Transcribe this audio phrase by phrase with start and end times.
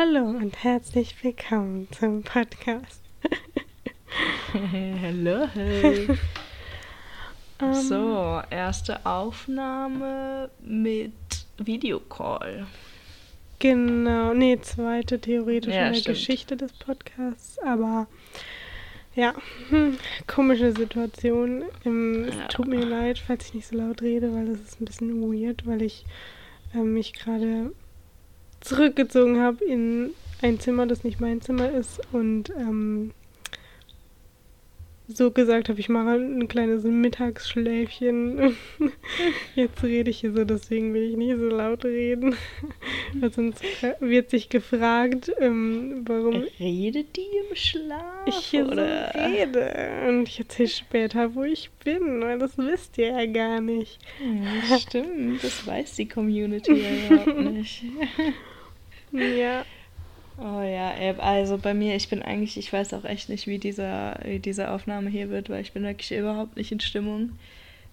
[0.00, 3.02] Hallo und herzlich willkommen zum Podcast.
[4.52, 5.48] Hallo.
[5.52, 6.06] Hey.
[7.60, 11.10] um, so, erste Aufnahme mit
[11.56, 12.68] Videocall.
[13.58, 16.16] Genau, nee, zweite theoretisch ja, in der stimmt.
[16.16, 18.06] Geschichte des Podcasts, aber
[19.16, 19.34] ja,
[19.70, 21.64] hm, komische Situation.
[21.84, 22.46] Ähm, ja.
[22.46, 25.20] Es tut mir leid, falls ich nicht so laut rede, weil das ist ein bisschen
[25.22, 26.04] weird, weil ich
[26.72, 27.72] äh, mich gerade
[28.60, 30.10] zurückgezogen habe in
[30.42, 32.00] ein Zimmer, das nicht mein Zimmer ist.
[32.12, 33.12] Und ähm,
[35.08, 38.56] so gesagt habe, ich mache ein kleines Mittagsschläfchen.
[39.54, 42.36] Jetzt rede ich hier so, deswegen will ich nicht so laut reden.
[43.14, 43.62] Weil sonst
[44.00, 46.44] wird sich gefragt, ähm, warum.
[46.60, 48.26] Redet die im Schlaf?
[48.26, 49.10] Ich hier oder?
[49.14, 49.74] so rede.
[50.08, 53.98] Und ich erzähle später, wo ich bin, weil das wisst ihr ja gar nicht.
[54.68, 57.82] Ja, stimmt, das weiß die Community ja überhaupt nicht.
[59.12, 59.64] ja.
[60.40, 64.20] Oh ja, also bei mir, ich bin eigentlich, ich weiß auch echt nicht, wie, dieser,
[64.24, 67.36] wie diese Aufnahme hier wird, weil ich bin wirklich überhaupt nicht in Stimmung.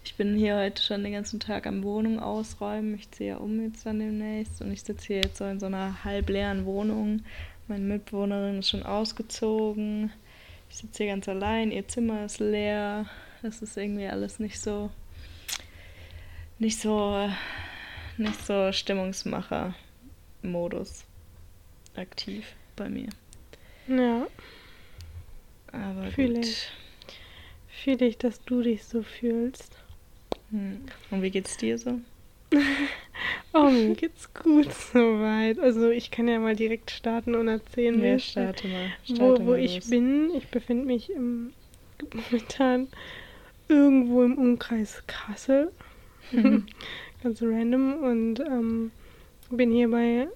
[0.03, 2.93] Ich bin hier heute schon den ganzen Tag am Wohnung ausräumen.
[2.93, 5.65] Ich ziehe ja um jetzt dann demnächst und ich sitze hier jetzt so in so
[5.65, 7.23] einer halbleeren Wohnung.
[7.67, 10.11] Meine Mitbewohnerin ist schon ausgezogen.
[10.69, 13.07] Ich sitze hier ganz allein, ihr Zimmer ist leer.
[13.41, 14.91] Das ist irgendwie alles nicht so,
[16.59, 17.27] nicht so,
[18.17, 21.05] nicht so Stimmungsmacher-Modus
[21.97, 23.09] aktiv bei mir.
[23.87, 24.27] Ja.
[25.71, 26.45] Aber Fühle gut.
[26.45, 26.67] ich.
[27.67, 29.77] Fühle ich, dass du dich so fühlst.
[30.49, 30.81] Hm.
[31.11, 31.99] Und wie geht's dir so?
[33.53, 35.59] oh, mir geht's gut soweit.
[35.59, 38.91] Also ich kann ja mal direkt starten und erzählen, ja, starte mal.
[39.03, 39.89] Starte wo, wo mal ich los.
[39.89, 40.31] bin.
[40.35, 41.53] Ich befinde mich im,
[42.13, 42.87] momentan
[43.67, 45.71] irgendwo im Umkreis Kassel.
[47.23, 48.91] Ganz random und ähm,
[49.49, 50.27] bin hier bei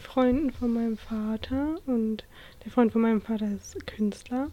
[0.00, 2.24] Freunden von meinem Vater und
[2.64, 4.48] der Freund von meinem Vater ist Künstler,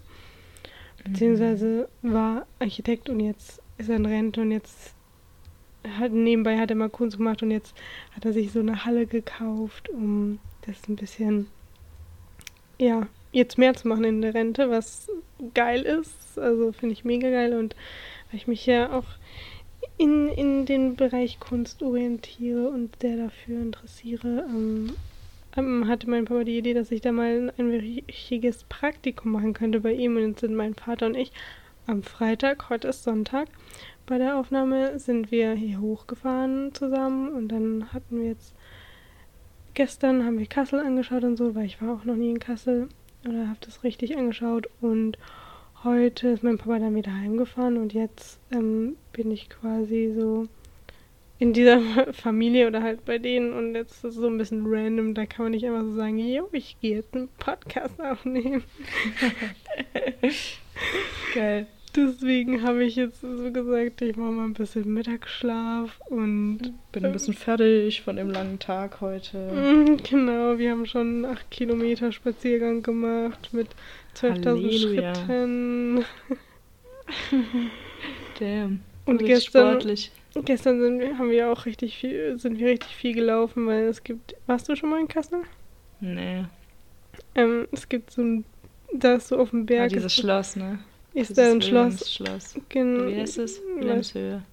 [1.04, 4.94] beziehungsweise war Architekt und jetzt ist er in Rente und jetzt
[5.98, 7.76] hat nebenbei hat er mal Kunst gemacht und jetzt
[8.16, 11.48] hat er sich so eine Halle gekauft, um das ein bisschen
[12.80, 15.10] ja jetzt mehr zu machen in der Rente, was
[15.54, 16.38] geil ist.
[16.38, 17.76] Also finde ich mega geil und
[18.30, 19.06] weil ich mich ja auch
[19.98, 24.94] in, in den Bereich Kunst orientiere und der dafür interessiere, ähm,
[25.58, 29.94] hatte mein Papa die Idee, dass ich da mal ein richtiges Praktikum machen könnte bei
[29.94, 30.16] ihm.
[30.16, 31.32] Und jetzt sind mein Vater und ich
[31.88, 33.48] am Freitag, heute ist Sonntag,
[34.06, 38.54] bei der Aufnahme sind wir hier hochgefahren zusammen und dann hatten wir jetzt
[39.74, 42.90] gestern haben wir Kassel angeschaut und so, weil ich war auch noch nie in Kassel
[43.26, 45.18] oder habe das richtig angeschaut und
[45.84, 50.48] heute ist mein Papa dann wieder heimgefahren und jetzt ähm, bin ich quasi so
[51.40, 51.80] in dieser
[52.14, 55.46] Familie oder halt bei denen und jetzt ist es so ein bisschen random, da kann
[55.46, 58.64] man nicht einfach so sagen, jo, ich gehe jetzt einen Podcast aufnehmen.
[61.34, 61.68] Geil.
[61.96, 66.60] Deswegen habe ich jetzt so gesagt, ich mache mal ein bisschen Mittagsschlaf und
[66.92, 69.38] bin ein bisschen fertig von dem langen Tag heute.
[69.38, 73.70] Mm, genau, wir haben schon einen 8 Kilometer Spaziergang gemacht mit
[74.16, 76.06] 12.000 Schritten.
[78.40, 78.82] Damn.
[79.06, 80.12] Und gestern, sportlich.
[80.46, 84.04] Gestern sind wir, haben wir auch richtig viel, sind wir richtig viel gelaufen, weil es
[84.04, 84.36] gibt.
[84.46, 85.42] Warst du schon mal in Kassel?
[86.00, 86.46] Nee.
[87.36, 88.46] Ähm, es gibt so ein,
[88.94, 89.92] da ist so auf dem Berg.
[89.92, 90.80] Ah, dieses Schloss, ne?
[91.14, 92.12] Ist da ein Schloss?
[92.12, 92.56] Schloss.
[92.70, 93.08] Genau.
[93.08, 93.62] Wie heißt es?
[93.76, 94.44] Wilhelmshöhe.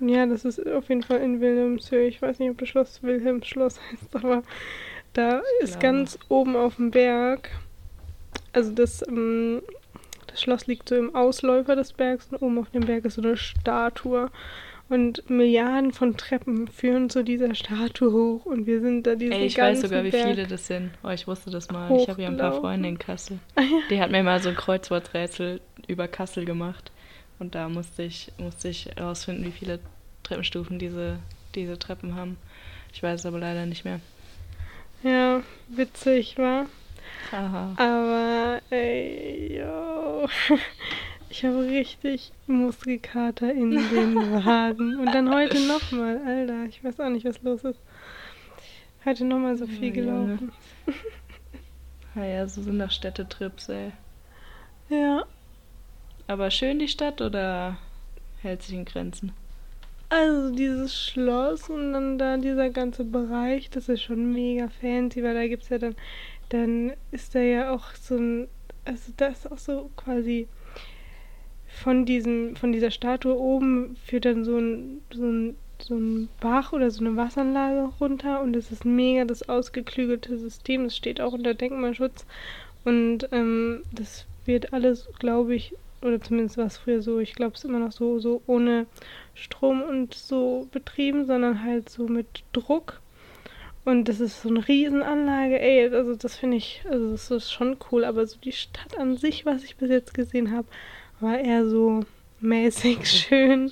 [0.00, 2.08] Ja, das ist auf jeden Fall in Wilhelmshöhe.
[2.08, 4.42] Ich weiß nicht, ob das Schloss Wilhelmsschloss heißt, aber
[5.12, 5.98] da ich ist glaube.
[5.98, 7.50] ganz oben auf dem Berg.
[8.52, 9.62] Also das, ähm,
[10.26, 13.22] das Schloss liegt so im Ausläufer des Bergs und oben auf dem Berg ist so
[13.22, 14.30] eine Statue.
[14.88, 19.46] Und Milliarden von Treppen führen zu dieser Statue hoch und wir sind da diesen Ey,
[19.46, 20.90] ich weiß sogar, wie Berg viele das sind.
[21.02, 21.90] Oh, ich wusste das mal.
[21.96, 23.38] Ich habe ja ein paar Freunde in Kassel.
[23.56, 23.78] Ah, ja.
[23.88, 26.92] Die hat mir mal so ein Kreuzworträtsel über Kassel gemacht.
[27.38, 29.80] Und da musste ich, musste ich herausfinden, wie viele
[30.22, 31.18] Treppenstufen diese,
[31.54, 32.36] diese Treppen haben.
[32.92, 34.00] Ich weiß es aber leider nicht mehr.
[35.02, 36.66] Ja, witzig, war.
[37.32, 37.74] Aha.
[37.76, 40.28] Aber, ey, yo.
[41.36, 45.00] Ich habe richtig Muskelkater in den Waden.
[45.00, 46.66] Und dann heute nochmal, Alter.
[46.66, 47.80] Ich weiß auch nicht, was los ist.
[49.04, 50.52] Heute nochmal so viel ja, gelaufen.
[52.14, 53.90] Naja, so sind doch Städtetrips, ey.
[54.88, 55.24] Ja.
[56.28, 57.78] Aber schön die Stadt oder
[58.40, 59.32] hält sich in Grenzen?
[60.10, 65.34] Also dieses Schloss und dann da dieser ganze Bereich, das ist schon mega fancy, weil
[65.34, 65.96] da gibt es ja dann,
[66.50, 68.46] dann ist da ja auch so ein,
[68.84, 70.46] also da ist auch so quasi
[71.82, 76.72] von diesem, von dieser Statue oben führt dann so ein, so ein so ein Bach
[76.72, 80.84] oder so eine Wasseranlage runter und es ist mega das ausgeklügelte System.
[80.84, 82.26] Das steht auch unter Denkmalschutz
[82.84, 87.54] und ähm, das wird alles, glaube ich, oder zumindest war es früher so, ich glaube
[87.54, 88.86] es immer noch so, so ohne
[89.34, 93.00] Strom und so betrieben, sondern halt so mit Druck.
[93.86, 97.76] Und das ist so eine Riesenanlage, ey, also das finde ich, also das ist schon
[97.90, 100.66] cool, aber so die Stadt an sich, was ich bis jetzt gesehen habe,
[101.24, 102.04] war eher so
[102.40, 103.70] mäßig schön.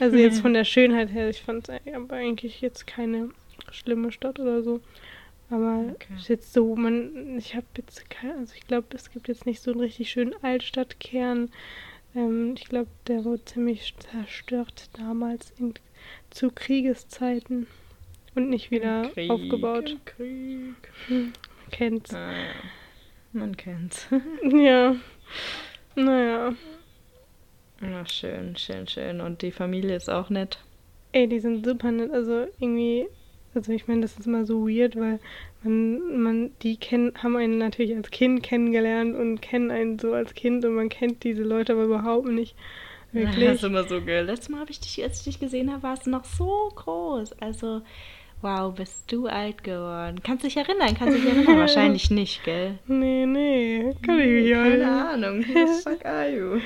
[0.00, 3.30] Also jetzt von der Schönheit her, ich fand es aber eigentlich jetzt keine
[3.70, 4.80] schlimme Stadt oder so.
[5.50, 6.14] Aber Okay.
[6.18, 9.62] ist jetzt so, man, ich habe jetzt keine, also ich glaube, es gibt jetzt nicht
[9.62, 11.50] so einen richtig schönen Altstadtkern.
[12.14, 15.72] Ähm, ich glaube, der wurde ziemlich zerstört damals in,
[16.30, 17.66] zu Kriegeszeiten
[18.34, 19.96] und nicht wieder Krieg, aufgebaut.
[20.04, 20.74] Krieg.
[21.70, 22.14] Kennt's.
[22.14, 22.30] Ah.
[23.32, 24.06] Man kennt's.
[24.42, 24.96] Ja.
[25.94, 26.54] Naja.
[27.80, 29.20] Na, schön, schön, schön.
[29.20, 30.58] Und die Familie ist auch nett.
[31.12, 32.10] Ey, die sind super nett.
[32.10, 33.06] Also irgendwie,
[33.54, 35.20] also ich meine, das ist immer so weird, weil
[35.62, 40.34] man, man, die kennen, haben einen natürlich als Kind kennengelernt und kennen einen so als
[40.34, 42.54] Kind und man kennt diese Leute aber überhaupt nicht.
[43.10, 43.48] Das Wirklich.
[43.48, 44.26] ist immer so geil.
[44.26, 47.40] Letztes Mal habe ich dich, als ich dich gesehen habe, warst du noch so groß.
[47.40, 47.80] Also,
[48.40, 50.20] wow, bist du alt geworden.
[50.22, 51.58] Kannst dich erinnern, kannst dich erinnern.
[51.58, 52.78] Wahrscheinlich nicht, gell?
[52.86, 55.24] Nee, nee, kann ich mich Keine erinnern.
[55.24, 55.44] Ahnung.
[55.46, 56.60] Who the fuck are you?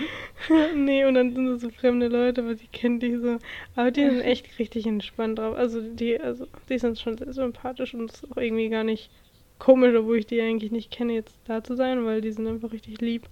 [0.76, 3.38] nee, und dann sind das so fremde Leute, aber die kennen die so.
[3.76, 5.56] Aber die sind echt richtig entspannt drauf.
[5.56, 9.10] Also die, also die sind schon sehr sympathisch und es ist auch irgendwie gar nicht
[9.58, 12.72] komisch, obwohl ich die eigentlich nicht kenne, jetzt da zu sein, weil die sind einfach
[12.72, 13.28] richtig lieb.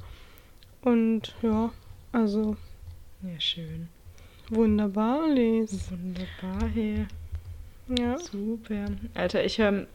[0.82, 1.72] Und ja,
[2.12, 2.56] also
[3.22, 3.88] Ja, schön.
[4.48, 5.90] wunderbar, Alice.
[5.90, 7.06] Wunderbar, hey.
[7.98, 8.18] Ja.
[8.18, 8.86] Super.
[9.14, 9.86] Alter, ich habe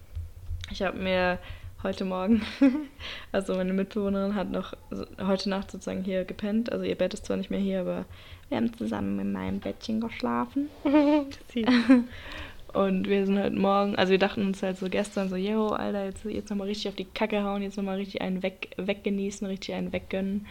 [0.71, 1.39] ich hab mir
[1.83, 2.41] heute Morgen,
[3.31, 4.73] also meine Mitbewohnerin hat noch
[5.21, 6.71] heute Nacht sozusagen hier gepennt.
[6.71, 8.05] Also ihr Bett ist zwar nicht mehr hier, aber
[8.49, 10.69] wir haben zusammen in meinem Bettchen geschlafen.
[12.73, 16.05] Und wir sind heute Morgen, also wir dachten uns halt so gestern so, yo, Alter,
[16.05, 19.75] jetzt, jetzt nochmal richtig auf die Kacke hauen, jetzt nochmal richtig einen weg, weggenießen, richtig
[19.75, 20.45] einen weggönnen.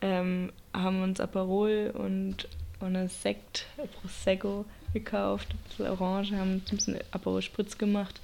[0.00, 2.48] Ähm, haben uns Aperol und,
[2.80, 3.66] und ein Sekt,
[4.00, 8.20] Prosecco gekauft, ein bisschen Orange, haben ein bisschen Aperol Spritz gemacht.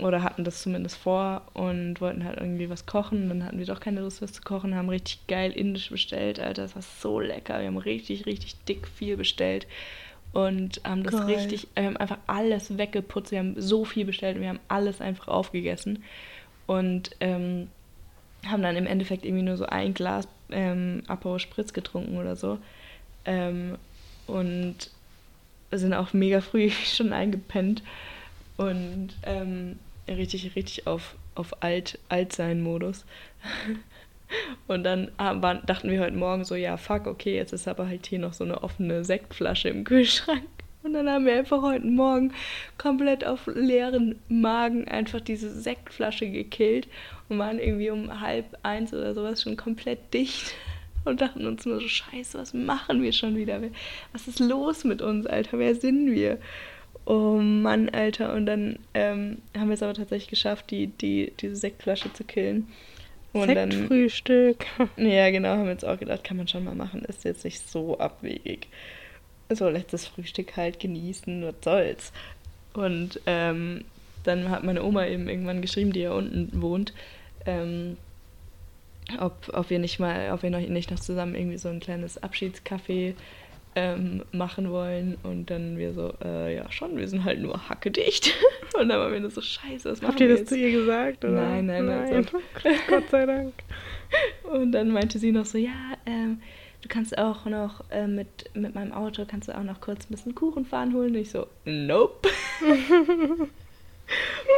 [0.00, 3.28] Oder hatten das zumindest vor und wollten halt irgendwie was kochen.
[3.28, 6.62] Dann hatten wir doch keine Lust, was zu kochen, haben richtig geil indisch bestellt, Alter.
[6.62, 7.60] Das war so lecker.
[7.60, 9.68] Wir haben richtig, richtig dick viel bestellt
[10.34, 11.36] und haben das Geil.
[11.36, 13.30] richtig, wir haben einfach alles weggeputzt.
[13.30, 16.02] Wir haben so viel bestellt und wir haben alles einfach aufgegessen.
[16.66, 17.68] Und ähm,
[18.44, 22.58] haben dann im Endeffekt irgendwie nur so ein Glas ähm, Aperol Spritz getrunken oder so.
[23.24, 23.78] Ähm,
[24.26, 24.90] und
[25.78, 27.82] sind auch mega früh schon eingepennt
[28.56, 29.78] und ähm,
[30.08, 33.04] richtig, richtig auf, auf alt, Altsein-Modus.
[34.66, 38.06] Und dann waren, dachten wir heute Morgen so, ja, fuck, okay, jetzt ist aber halt
[38.06, 40.42] hier noch so eine offene Sektflasche im Kühlschrank.
[40.82, 42.32] Und dann haben wir einfach heute Morgen
[42.76, 46.88] komplett auf leeren Magen einfach diese Sektflasche gekillt
[47.28, 50.54] und waren irgendwie um halb eins oder sowas schon komplett dicht
[51.04, 53.60] und dachten uns nur so, scheiße, was machen wir schon wieder?
[54.12, 55.58] Was ist los mit uns, Alter?
[55.58, 56.38] Wer sind wir?
[57.04, 58.32] Oh Mann, Alter.
[58.32, 62.68] Und dann ähm, haben wir es aber tatsächlich geschafft, die, die, diese Sektflasche zu killen.
[63.32, 64.64] Und dann, Sektfrühstück.
[64.96, 67.68] ja, genau, haben wir uns auch gedacht, kann man schon mal machen, ist jetzt nicht
[67.68, 68.68] so abwegig.
[69.50, 72.12] So, letztes Frühstück halt genießen, was soll's.
[72.72, 73.84] Und ähm,
[74.22, 76.94] dann hat meine Oma eben irgendwann geschrieben, die ja unten wohnt,
[77.44, 77.96] ähm,
[79.20, 82.22] ob, ob wir nicht mal, ob wir noch, nicht noch zusammen irgendwie so ein kleines
[82.22, 83.14] Abschiedscafé
[83.76, 85.16] ähm, machen wollen.
[85.22, 88.32] Und dann wir so, äh, ja schon, wir sind halt nur hackedicht.
[88.80, 90.48] Und dann waren wir nur so, scheiße, was Habt ihr das jetzt?
[90.50, 91.24] zu ihr gesagt?
[91.24, 91.32] Oder?
[91.34, 92.24] Nein, nein, nein, nein.
[92.30, 92.38] so-
[92.88, 93.52] Gott sei Dank.
[94.52, 95.72] Und dann meinte sie noch so, ja,
[96.06, 96.40] ähm,
[96.82, 100.14] du kannst auch noch äh, mit, mit meinem Auto, kannst du auch noch kurz ein
[100.14, 101.10] bisschen Kuchen fahren holen.
[101.14, 102.28] Und ich so, nope.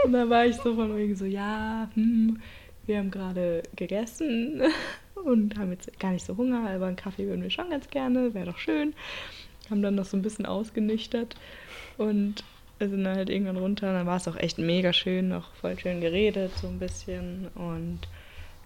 [0.05, 2.41] und dann war ich so von wegen so, ja, hm,
[2.87, 4.63] wir haben gerade gegessen
[5.25, 8.35] und haben jetzt gar nicht so Hunger, aber einen Kaffee würden wir schon ganz gerne,
[8.35, 8.95] wäre doch schön.
[9.71, 11.37] Haben dann noch so ein bisschen ausgenüchtert
[11.99, 12.45] und
[12.79, 13.93] sind dann halt irgendwann runter.
[13.93, 18.01] Dann war es auch echt mega schön, noch voll schön geredet, so ein bisschen und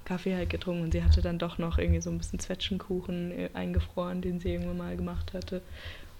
[0.05, 0.83] Kaffee halt getrunken.
[0.83, 4.53] Und sie hatte dann doch noch irgendwie so ein bisschen Zwetschgenkuchen äh, eingefroren, den sie
[4.53, 5.63] irgendwann mal gemacht hatte.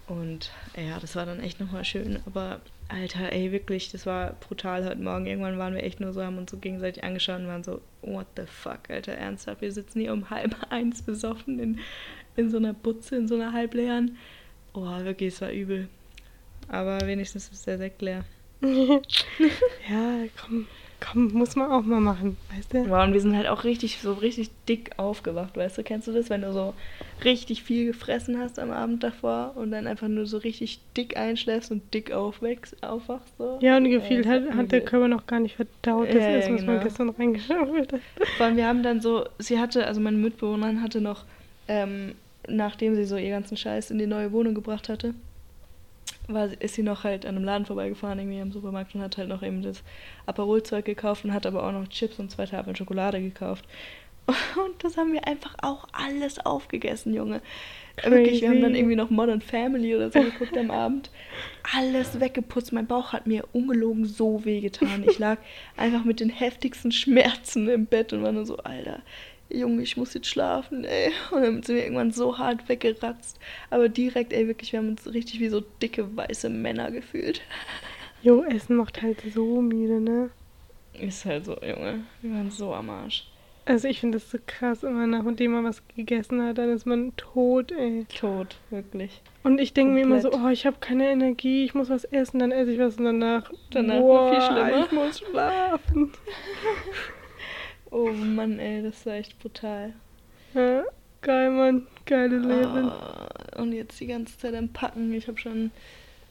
[0.07, 2.19] Und ja, das war dann echt nochmal schön.
[2.25, 2.61] Aber
[2.91, 5.25] Alter, ey, wirklich, das war brutal heute Morgen.
[5.25, 8.27] Irgendwann waren wir echt nur so, haben uns so gegenseitig angeschaut und waren so, what
[8.35, 11.79] the fuck, Alter, ernsthaft, wir sitzen hier um halb eins besoffen in,
[12.35, 14.17] in so einer Butze, in so einer halbleeren.
[14.73, 15.87] Oh, wirklich, es war übel.
[16.67, 18.25] Aber wenigstens ist der Sekt leer.
[18.61, 18.99] ja,
[20.39, 20.67] komm.
[21.01, 22.89] Komm, muss man auch mal machen, weißt du?
[22.89, 25.83] Wow, und wir sind halt auch richtig, so richtig dick aufgewacht, weißt du?
[25.83, 26.73] Kennst du das, wenn du so
[27.25, 31.71] richtig viel gefressen hast am Abend davor und dann einfach nur so richtig dick einschläfst
[31.71, 33.33] und dick aufwächst, aufwachst?
[33.37, 33.59] So?
[33.61, 36.49] Ja, und gefühlt hat, hat der Körper noch gar nicht verdaut, das Ja, ja, ist,
[36.49, 36.83] was man genau.
[36.83, 38.01] gestern reingeschaufelt hat.
[38.37, 41.25] Vor allem, wir haben dann so, sie hatte, also meine Mitbewohnerin hatte noch,
[41.67, 42.13] ähm,
[42.47, 45.13] nachdem sie so ihr ganzen Scheiß in die neue Wohnung gebracht hatte,
[46.27, 49.29] war, ist sie noch halt an einem Laden vorbeigefahren, irgendwie im Supermarkt und hat halt
[49.29, 49.83] noch eben das
[50.25, 53.65] Aperolzeug gekauft und hat aber auch noch Chips und zwei Tafeln Schokolade gekauft.
[54.63, 57.41] Und das haben wir einfach auch alles aufgegessen, Junge.
[58.03, 58.79] Wirklich, wir haben dann Crazy.
[58.79, 61.09] irgendwie noch Modern Family oder so geguckt am Abend.
[61.75, 62.71] Alles weggeputzt.
[62.71, 65.03] Mein Bauch hat mir ungelogen so wehgetan.
[65.07, 65.37] Ich lag
[65.77, 69.01] einfach mit den heftigsten Schmerzen im Bett und war nur so, Alter,
[69.53, 71.11] Junge, ich muss jetzt schlafen, ey.
[71.31, 73.39] Und dann sind wir irgendwann so hart weggeratzt.
[73.69, 77.41] Aber direkt, ey, wirklich, wir haben uns richtig wie so dicke weiße Männer gefühlt.
[78.23, 80.29] Jo, Essen macht halt so müde, ne?
[80.93, 82.03] Ist halt so, Junge.
[82.21, 83.25] Wir waren so am Arsch.
[83.65, 87.15] Also ich finde das so krass, immer nachdem man was gegessen hat, dann ist man
[87.15, 88.05] tot, ey.
[88.15, 89.21] Tot, wirklich.
[89.43, 92.39] Und ich denke mir immer so, oh, ich habe keine Energie, ich muss was essen,
[92.39, 94.85] dann esse ich was und danach, Danach boah, viel schlimmer.
[94.85, 96.11] ich muss schlafen.
[97.91, 99.93] Oh Mann, ey, das war echt brutal.
[100.53, 100.85] Ja,
[101.21, 102.89] geil, Mann, geile Leben.
[102.89, 105.13] Ah, und jetzt die ganze Zeit am Packen.
[105.13, 105.71] Ich habe schon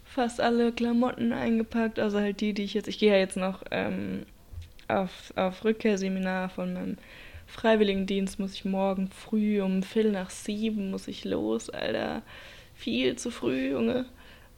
[0.05, 1.99] fast alle Klamotten eingepackt.
[1.99, 2.89] Also halt die, die ich jetzt.
[2.89, 4.25] Ich gehe ja jetzt noch ähm,
[4.89, 6.97] auf, auf Rückkehrseminar von meinem
[7.47, 8.39] Freiwilligendienst.
[8.39, 12.23] Muss ich morgen früh um Viertel nach sieben muss ich los, Alter.
[12.75, 14.07] Viel zu früh, Junge.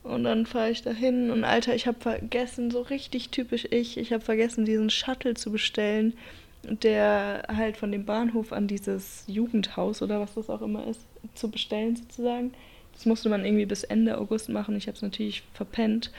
[0.05, 4.13] Und dann fahre ich dahin und Alter, ich habe vergessen, so richtig typisch ich, ich
[4.13, 6.15] habe vergessen, diesen Shuttle zu bestellen,
[6.64, 11.50] der halt von dem Bahnhof an dieses Jugendhaus oder was das auch immer ist, zu
[11.50, 12.52] bestellen sozusagen.
[12.92, 14.76] Das musste man irgendwie bis Ende August machen.
[14.76, 16.12] Ich habe es natürlich verpennt.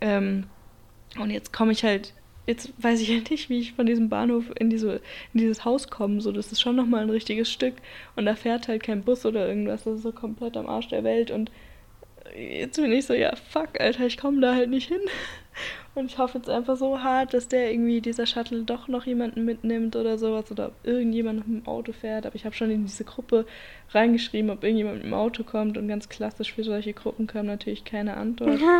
[0.00, 0.44] Ähm,
[1.18, 2.14] und jetzt komme ich halt,
[2.46, 5.00] jetzt weiß ich ja nicht, wie ich von diesem Bahnhof in, diese,
[5.34, 6.20] in dieses Haus komme.
[6.20, 7.74] So, das ist schon nochmal ein richtiges Stück.
[8.16, 9.84] Und da fährt halt kein Bus oder irgendwas.
[9.84, 11.30] Das ist so komplett am Arsch der Welt.
[11.30, 11.50] Und
[12.36, 15.00] jetzt bin ich so, ja, fuck, Alter, ich komme da halt nicht hin.
[15.94, 19.44] Und ich hoffe jetzt einfach so hart, dass der irgendwie, dieser Shuttle, doch noch jemanden
[19.44, 20.50] mitnimmt oder sowas.
[20.50, 22.26] Oder ob irgendjemand mit dem Auto fährt.
[22.26, 23.46] Aber ich habe schon in diese Gruppe
[23.90, 25.76] reingeschrieben, ob irgendjemand mit dem Auto kommt.
[25.76, 28.60] Und ganz klassisch für solche Gruppen kam natürlich keine Antwort.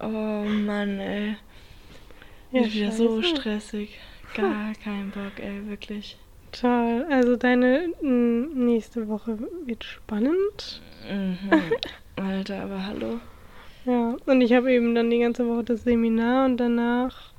[0.00, 1.36] Oh Mann, ey.
[2.50, 3.98] Ja, Ist wieder so stressig.
[4.34, 6.16] Gar kein Bock, ey, wirklich.
[6.52, 7.06] Toll.
[7.10, 10.82] Also deine nächste Woche wird spannend.
[11.10, 11.50] Mhm.
[12.16, 13.20] Alter, aber hallo.
[13.84, 17.32] Ja, und ich habe eben dann die ganze Woche das Seminar und danach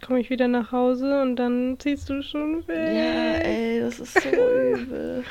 [0.00, 2.76] komme ich wieder nach Hause und dann ziehst du schon weg.
[2.76, 4.28] Ja, ey, das ist so
[4.74, 5.24] übel.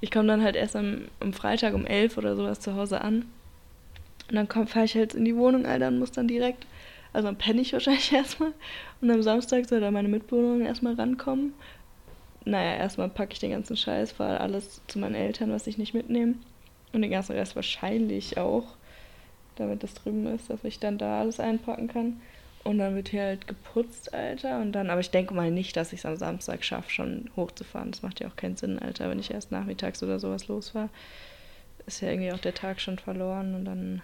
[0.00, 3.26] Ich komme dann halt erst am, am Freitag um 11 oder sowas zu Hause an.
[4.28, 6.66] Und dann fahre ich halt in die Wohnung, Alter, und muss dann direkt,
[7.12, 8.52] also dann penne ich wahrscheinlich erstmal.
[9.00, 11.54] Und am Samstag soll dann meine Mitbewohnerin erstmal rankommen.
[12.44, 15.94] Naja, erstmal packe ich den ganzen Scheiß, fahre alles zu meinen Eltern, was ich nicht
[15.94, 16.34] mitnehme.
[16.92, 18.64] Und den ganzen Rest wahrscheinlich auch,
[19.56, 22.20] damit das drüben ist, dass ich dann da alles einpacken kann.
[22.64, 24.60] Und dann wird hier halt geputzt, Alter.
[24.60, 27.90] Und dann, aber ich denke mal nicht, dass ich es am Samstag schaffe, schon hochzufahren.
[27.90, 30.88] Das macht ja auch keinen Sinn, Alter, wenn ich erst nachmittags oder sowas losfahre.
[31.86, 33.54] Ist ja irgendwie auch der Tag schon verloren.
[33.56, 34.02] Und dann,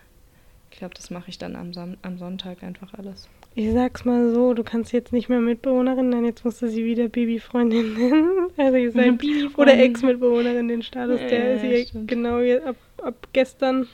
[0.72, 3.28] ich glaube, das mache ich dann am, Sam am Sonntag einfach alles.
[3.54, 6.84] Ich sag's mal so, du kannst jetzt nicht mehr Mitbewohnerin nennen, jetzt musst du sie
[6.84, 8.50] wieder Babyfreundin nennen.
[8.56, 9.20] Also ihr seid
[9.56, 13.86] oder Ex-Mitbewohnerin, den Status, Ja, der ist ja, genau ab, ab gestern,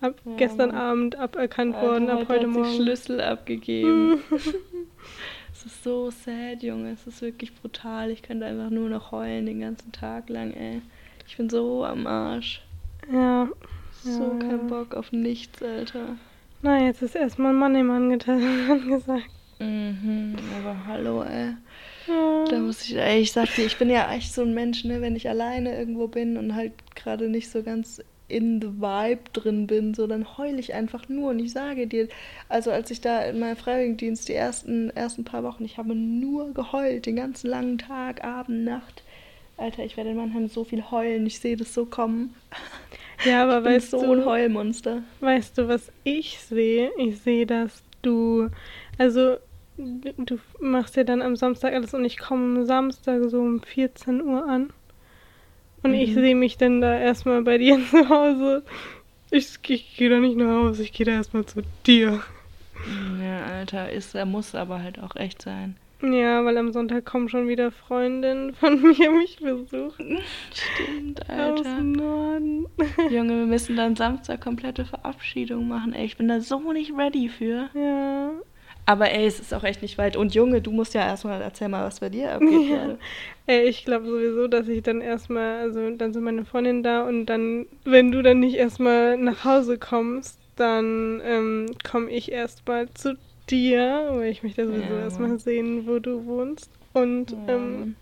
[0.00, 0.70] ab Ja, gestern.
[0.72, 2.74] Abend aberkannt worden, ab heute hat Morgen.
[2.74, 4.18] Schlüssel abgegeben.
[5.52, 6.92] es ist so sad, Junge.
[6.92, 8.10] Es ist wirklich brutal.
[8.10, 10.80] Ich könnte einfach nur noch heulen den ganzen Tag lang, ey.
[11.26, 12.62] Ich bin so am Arsch.
[13.12, 13.48] Ja.
[14.02, 14.56] So Ja, kein ja.
[14.68, 16.16] Bock auf nichts, Alter.
[16.62, 19.30] Na, jetzt ist erstmal ein Mann im angetan, angesagt.
[19.58, 21.54] Mhm, aber hallo, ey.
[22.06, 22.44] Ja.
[22.50, 25.00] Da muss ich, ey, ich sag dir, ich bin ja echt so ein Mensch, ne,
[25.02, 29.66] wenn ich alleine irgendwo bin und halt gerade nicht so ganz in the vibe drin
[29.66, 31.30] bin, so dann heule ich einfach nur.
[31.30, 32.08] Und ich sage dir,
[32.48, 36.52] also als ich da in meinem Freiwilligendienst die ersten, ersten paar Wochen, ich habe nur
[36.54, 39.02] geheult, den ganzen langen Tag, Abend, Nacht.
[39.56, 42.34] Alter, ich werde in Mannheim so viel heulen, ich sehe das so kommen.
[43.24, 45.02] ja, aber ich bin weißt so du, ein Heulmonster.
[45.20, 46.90] Weißt du, was ich sehe?
[46.98, 48.48] Ich sehe, dass du,
[48.98, 49.36] also
[49.76, 53.62] du du machst ja dann am Samstag alles und ich komme am Samstag so um
[53.62, 54.72] 14 Uhr an.
[55.82, 56.14] Und ich Mhm.
[56.20, 58.62] sehe mich dann da erstmal bei dir zu Hause.
[59.30, 62.20] Ich, ich gehe da nicht nach Hause, ich gehe da erstmal zu dir.
[63.22, 65.76] Ja, Alter, ist, er muss aber halt auch echt sein.
[66.02, 70.18] Ja, weil am Sonntag kommen schon wieder Freundinnen von mir mich besuchen.
[70.52, 71.76] Stimmt, Aus Alter.
[71.76, 72.66] dem Norden.
[73.10, 75.92] Junge, wir müssen dann Samstag komplette Verabschiedung machen.
[75.92, 77.68] Ey, ich bin da so nicht ready für.
[77.74, 78.30] Ja.
[78.86, 80.16] Aber ey, es ist auch echt nicht weit.
[80.16, 82.68] Und Junge, du musst ja erstmal erzähl mal, was bei dir abgeht Ja.
[82.76, 82.98] gerade.
[83.46, 87.26] Ey, ich glaube sowieso, dass ich dann erstmal, also dann sind meine Freundin da und
[87.26, 93.16] dann, wenn du dann nicht erstmal nach Hause kommst, dann ähm, komme ich erstmal zu
[93.48, 96.70] dir, weil ich möchte sowieso Ja, erstmal sehen, wo du wohnst.
[96.92, 97.96] Und Ja, ähm,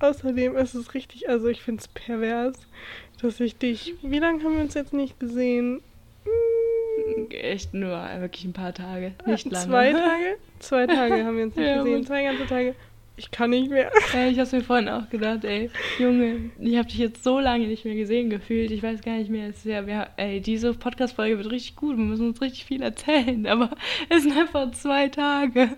[0.00, 2.68] außerdem ist es richtig, also ich finde es pervers,
[3.20, 5.82] dass ich dich, wie lange haben wir uns jetzt nicht gesehen?
[6.24, 6.32] Hm,
[7.30, 9.12] Echt nur wirklich ein paar Tage.
[9.26, 9.66] Nicht lange.
[9.66, 10.36] Zwei Tage?
[10.58, 12.74] Zwei Tage haben wir uns nicht Ja, gesehen, zwei ganze Tage.
[13.16, 13.90] Ich kann nicht mehr.
[14.14, 15.70] Ja, ich hab's mir vorhin auch gedacht, ey.
[15.98, 18.70] Junge, ich hab dich jetzt so lange nicht mehr gesehen gefühlt.
[18.70, 19.48] Ich weiß gar nicht mehr.
[19.48, 21.96] Es ist ja, wir, ey, diese Podcast-Folge wird richtig gut.
[21.96, 23.46] Wir müssen uns richtig viel erzählen.
[23.46, 23.70] Aber
[24.08, 25.76] es sind einfach zwei Tage.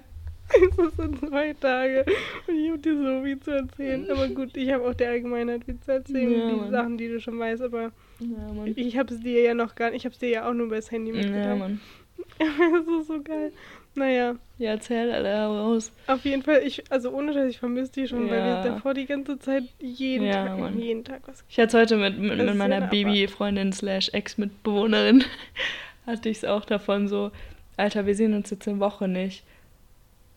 [0.49, 2.05] Es sind zwei Tage
[2.47, 4.11] und ich habe dir so viel zu erzählen.
[4.11, 6.41] Aber gut, ich habe auch der Allgemeinheit viel zu erzählen.
[6.41, 6.71] Ja, die Mann.
[6.71, 7.63] Sachen, die du schon weißt.
[7.63, 9.99] Aber Ja, ich habe es dir ja noch gar nicht.
[10.01, 11.59] Ich habe es dir ja auch nur übers Handy Ja, mitgeteilt.
[11.59, 11.81] Mann.
[12.39, 13.53] das ist so geil.
[13.97, 15.93] Naja, Ja, erzähl, hau raus.
[16.09, 18.63] auf jeden Fall, ich, also ohne dass ich vermisse die schon, weil Ja.
[18.65, 20.79] wir davor die ganze Zeit jeden Ja, Tag, Mann.
[20.79, 21.45] jeden Tag was.
[21.49, 25.25] Ich hatte heute mit, mit, mit meiner ein Babyfreundin slash Ex-Mitbewohnerin
[26.07, 27.31] hatte ich es auch davon so,
[27.77, 29.45] Alter, wir sehen uns jetzt eine Woche nicht.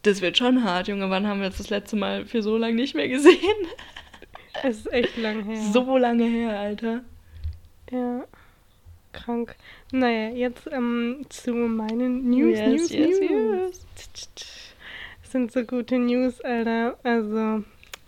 [0.07, 1.09] Das wird schon hart, Junge.
[1.09, 3.35] Wann haben wir uns das letzte Mal für so lange nicht mehr gesehen?
[4.63, 5.61] Es ist echt lang her.
[5.71, 7.01] So lange her, Alter.
[7.91, 8.23] Ja,
[9.13, 9.55] krank.
[9.91, 13.85] Naja, jetzt ähm, zu meinen News, Yes, News, yes, News.
[15.21, 16.97] Das sind so gute News, Alter.
[17.03, 17.65] Also,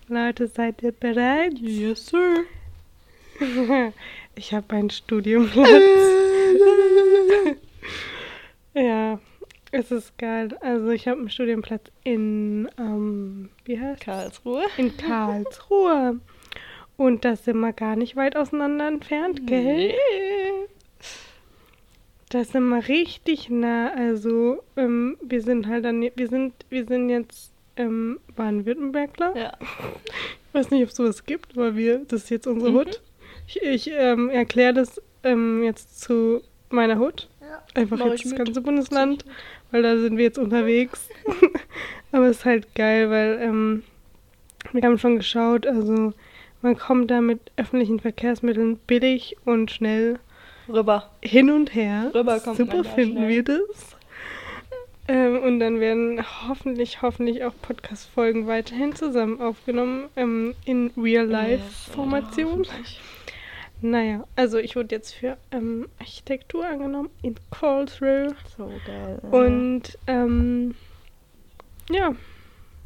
[0.08, 1.60] Leute, seid ihr bereit?
[1.60, 2.46] Yes, sir.
[4.36, 5.68] Ich habe einen Studiumplatz.
[8.74, 9.20] ja,
[9.72, 10.58] es ist geil.
[10.62, 14.64] Also, ich habe einen Studienplatz in, ähm, wie heißt Karlsruhe.
[14.78, 16.20] In Karlsruhe.
[16.98, 19.64] Und das sind wir gar nicht weit auseinander entfernt, gell?
[19.64, 19.94] Nee.
[22.30, 23.92] Das sind wir richtig nah.
[23.94, 29.36] Also, ähm, wir sind halt dann, wir sind, wir sind jetzt ähm, Baden-Württembergler.
[29.36, 29.58] Ja.
[29.62, 32.78] Ich weiß nicht, ob es sowas gibt, aber wir, das ist jetzt unsere Mhm.
[32.78, 33.02] Hut.
[33.48, 37.30] Ich, ich ähm, erkläre das ähm, jetzt zu meiner Hut.
[37.50, 37.64] Ja.
[37.74, 38.38] Einfach jetzt das mit.
[38.38, 39.26] ganze Bundesland,
[39.72, 41.10] weil da sind wir jetzt unterwegs.
[42.12, 43.84] aber es ist halt geil, weil ähm,
[44.72, 46.14] wir haben schon geschaut, also
[46.62, 50.20] man kommt da mit öffentlichen Verkehrsmitteln billig und schnell
[50.68, 51.10] Rüber.
[51.22, 52.12] hin und her.
[52.14, 53.30] Rüber kommt Super finden schnell.
[53.30, 53.96] wir das.
[55.08, 62.66] Ähm, und dann werden hoffentlich, hoffentlich auch Podcast-Folgen weiterhin zusammen aufgenommen ähm, in Real-Life-Formation.
[62.66, 62.72] Ja.
[63.82, 68.36] Naja, also ich wurde jetzt für ähm, Architektur angenommen in Karlsruhe.
[68.58, 69.20] so geil.
[69.32, 70.76] Und ähm,
[71.90, 72.14] ja,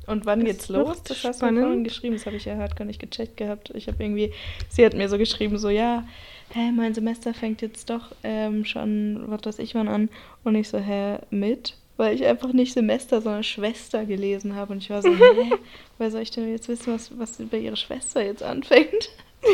[0.07, 1.01] Und wann Es geht's los?
[1.03, 2.15] Das hast du vorhin geschrieben.
[2.15, 3.71] Das habe ich ja hart gar nicht gecheckt gehabt.
[3.73, 4.33] Ich habe irgendwie,
[4.69, 6.05] sie hat mir so geschrieben, so, ja,
[6.53, 10.09] hä, mein Semester fängt jetzt doch ähm, schon, was weiß ich wann an.
[10.43, 11.75] Und ich so, hä, mit?
[11.95, 14.73] Weil ich einfach nicht Semester, sondern Schwester gelesen habe.
[14.73, 15.51] Und ich war so, hä,
[15.97, 19.09] woher soll ich denn jetzt wissen, was, was bei ihrer Schwester jetzt anfängt?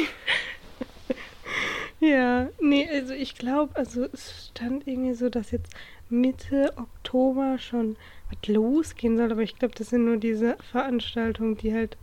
[1.99, 5.73] ja, nee, also ich glaube, also es stand irgendwie so, dass jetzt
[6.09, 7.97] Mitte Oktober schon
[8.29, 11.97] was losgehen soll, aber ich glaube, das sind nur diese Veranstaltungen, die halt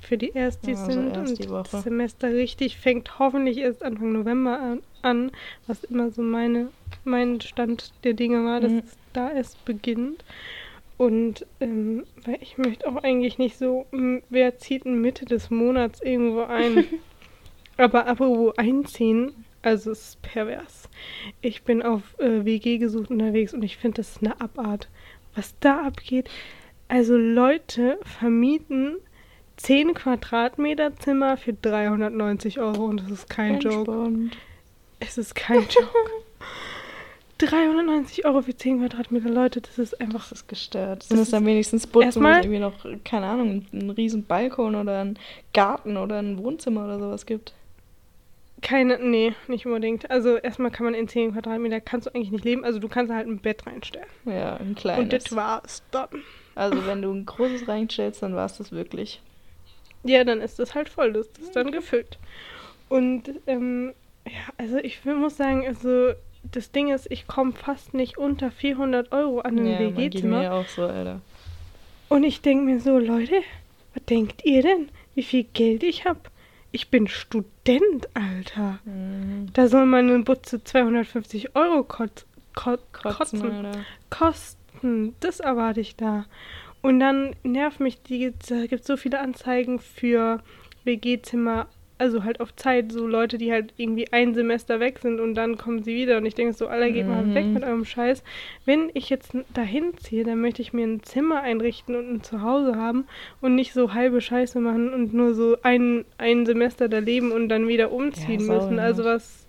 [0.00, 1.70] für die Erstis Ja, also sind erst und Woche.
[1.70, 5.30] das Semester richtig fängt hoffentlich erst Anfang November an, an
[5.66, 6.72] was immer so meine,
[7.04, 8.78] mein Stand der Dinge war, dass Mhm.
[8.84, 10.24] es da erst beginnt.
[10.96, 15.50] Und ähm, weil ich möchte auch eigentlich nicht so, m, wer zieht in Mitte des
[15.50, 16.86] Monats irgendwo ein?
[17.76, 20.88] Aber apropos einziehen, also es ist pervers.
[21.40, 24.88] Ich bin auf äh, WG gesucht unterwegs und ich finde das ist eine Abart.
[25.34, 26.28] Was da abgeht.
[26.88, 28.96] Also Leute vermieten
[29.56, 33.76] 10 Quadratmeter Zimmer für 390 Euro und das ist kein Joke.
[33.90, 34.36] Entspannt.
[35.00, 35.88] Es ist kein Joke.
[37.38, 40.28] 390 Euro für 10 Quadratmeter, Leute, das ist einfach.
[40.28, 41.04] Das ist gestört.
[41.04, 45.18] Sind es dann wenigstens Putzen, Erstmal- irgendwie noch, keine Ahnung, einen riesen Balkon oder einen
[45.54, 47.54] Garten oder ein Wohnzimmer oder sowas gibt?
[48.62, 50.10] Keine, nee, nicht unbedingt.
[50.10, 52.64] Also erstmal kann man in 10 Quadratmeter kannst du eigentlich nicht leben.
[52.64, 54.06] Also du kannst halt ein Bett reinstellen.
[54.24, 55.02] Ja, ein kleines.
[55.02, 56.08] Und das war's dann.
[56.54, 59.20] Also wenn du ein großes reinstellst, dann war es das wirklich.
[60.04, 62.18] Ja, dann ist das halt voll, das ist dann gefüllt.
[62.88, 63.92] Und ähm,
[64.26, 66.12] ja, also ich muss sagen, also
[66.50, 70.42] das Ding ist, ich komme fast nicht unter 400 Euro an ein ja, WG-Zimmer.
[70.42, 71.20] ja auch so, Alter.
[72.08, 73.42] Und ich denke mir so, Leute,
[73.94, 76.20] was denkt ihr denn, wie viel Geld ich habe?
[76.72, 78.80] Ich bin Student, Alter.
[78.84, 79.52] Mhm.
[79.52, 83.66] Da soll meine Butze 250 Euro kotz, kot, Kotzen, kotzen.
[84.10, 85.14] Kosten.
[85.20, 86.24] Das erwarte ich da.
[86.80, 90.42] Und dann nervt mich die, da gibt so viele Anzeigen für
[90.84, 91.68] WG-Zimmer,
[92.02, 95.56] also halt auf Zeit, so Leute, die halt irgendwie ein Semester weg sind und dann
[95.56, 97.34] kommen sie wieder und ich denke so, Alter, geht mal Mhm.
[97.34, 98.22] weg mit eurem Scheiß.
[98.64, 102.76] Wenn ich jetzt dahin ziehe, dann möchte ich mir ein Zimmer einrichten und ein Zuhause
[102.76, 103.06] haben
[103.40, 107.48] und nicht so halbe Scheiße machen und nur so ein, ein Semester da leben und
[107.48, 108.78] dann wieder umziehen Ja, müssen.
[108.78, 109.14] Also nervig.
[109.14, 109.46] was,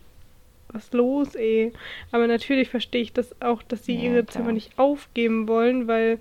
[0.72, 1.74] was los, ey.
[2.12, 4.28] Aber natürlich verstehe ich das auch, dass sie Ja, ihre klar.
[4.28, 6.20] Zimmer nicht aufgeben wollen, weil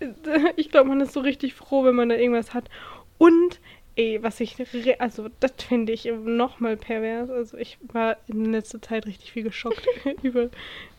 [0.56, 2.68] ich glaube, man ist so richtig froh, wenn man da irgendwas hat.
[3.18, 3.60] Und,
[3.96, 7.30] ey, was ich, re- also das finde ich nochmal pervers.
[7.30, 9.86] Also ich war in letzter Zeit richtig viel geschockt
[10.22, 10.48] über,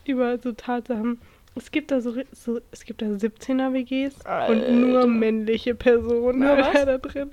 [0.05, 1.19] über so Tatsachen.
[1.57, 4.15] Es gibt da so, so es gibt da 17er WGs
[4.49, 5.07] und nur Alter.
[5.07, 6.85] männliche Personen Alter, was?
[6.85, 7.31] da drin.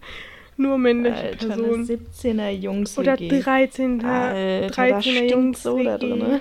[0.56, 1.84] Nur männliche Alter, Personen.
[1.86, 3.40] 17er Jungs Oder WG.
[3.40, 4.04] 13.
[4.04, 6.40] Alter, da 13er stinkt's Jungs so da drin.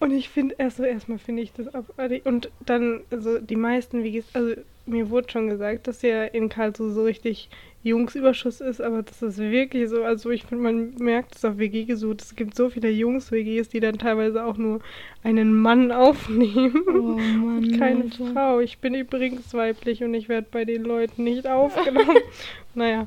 [0.00, 2.26] Und ich finde, erst so erstmal finde ich das abartig.
[2.26, 4.54] Und dann, also die meisten WGs, also
[4.86, 7.48] mir wurde schon gesagt, dass ja in Karlsruhe so richtig
[7.84, 11.84] Jungsüberschuss ist, aber das ist wirklich so, also ich finde, man merkt es auf WG
[11.84, 14.80] gesucht, es gibt so viele Jungs-WGs, die dann teilweise auch nur
[15.22, 16.82] einen Mann aufnehmen.
[16.88, 18.32] Oh Mann, und keine Alter.
[18.32, 18.60] Frau.
[18.60, 22.16] Ich bin übrigens weiblich und ich werde bei den Leuten nicht aufgenommen.
[22.74, 23.06] naja.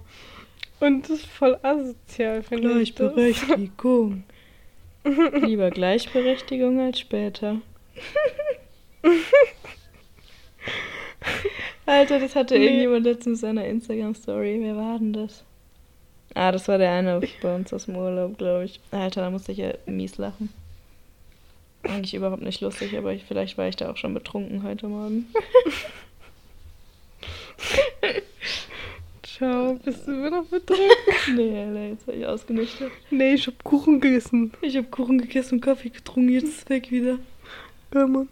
[0.79, 2.93] Und das ist voll asozial, finde ich.
[2.93, 4.23] Gleichberechtigung.
[5.41, 7.61] Lieber Gleichberechtigung als später.
[11.87, 12.65] Alter, das hatte Nee.
[12.65, 14.59] irgendjemand letztens in seiner Instagram-Story.
[14.61, 15.43] Wer war denn das?
[16.35, 18.79] Ah, das war der eine bei uns aus dem Urlaub, glaube ich.
[18.91, 20.49] Alter, da musste ich ja mies lachen.
[21.83, 25.27] Eigentlich überhaupt nicht lustig, aber ich, vielleicht war ich da auch schon betrunken heute Morgen.
[29.23, 30.85] Ciao, bist du immer noch betrunken?
[31.35, 32.91] nee, Alter, jetzt war ich ausgenüchtert.
[33.11, 34.51] nee, ich hab Kuchen gegessen.
[34.61, 37.19] Ich habe Kuchen gegessen und Kaffee getrunken, jetzt ist es weg wieder.
[37.93, 38.27] Ja, Mann.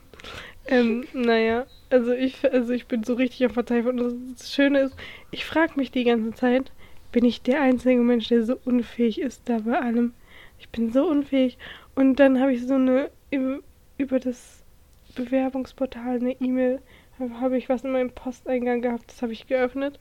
[0.68, 4.00] Ähm, naja, also ich, also ich bin so richtig am Verzweifeln.
[4.00, 4.96] Und das Schöne ist,
[5.32, 6.72] ich frage mich die ganze Zeit,
[7.12, 10.14] bin ich der einzige Mensch, der so unfähig ist da bei allem?
[10.60, 11.58] Ich bin so unfähig.
[11.96, 14.64] Und dann habe ich so eine, über, das
[15.16, 16.82] Bewerbungsportal eine E-Mail,
[17.20, 20.00] habe hab ich was in meinem Posteingang gehabt, das habe ich geöffnet.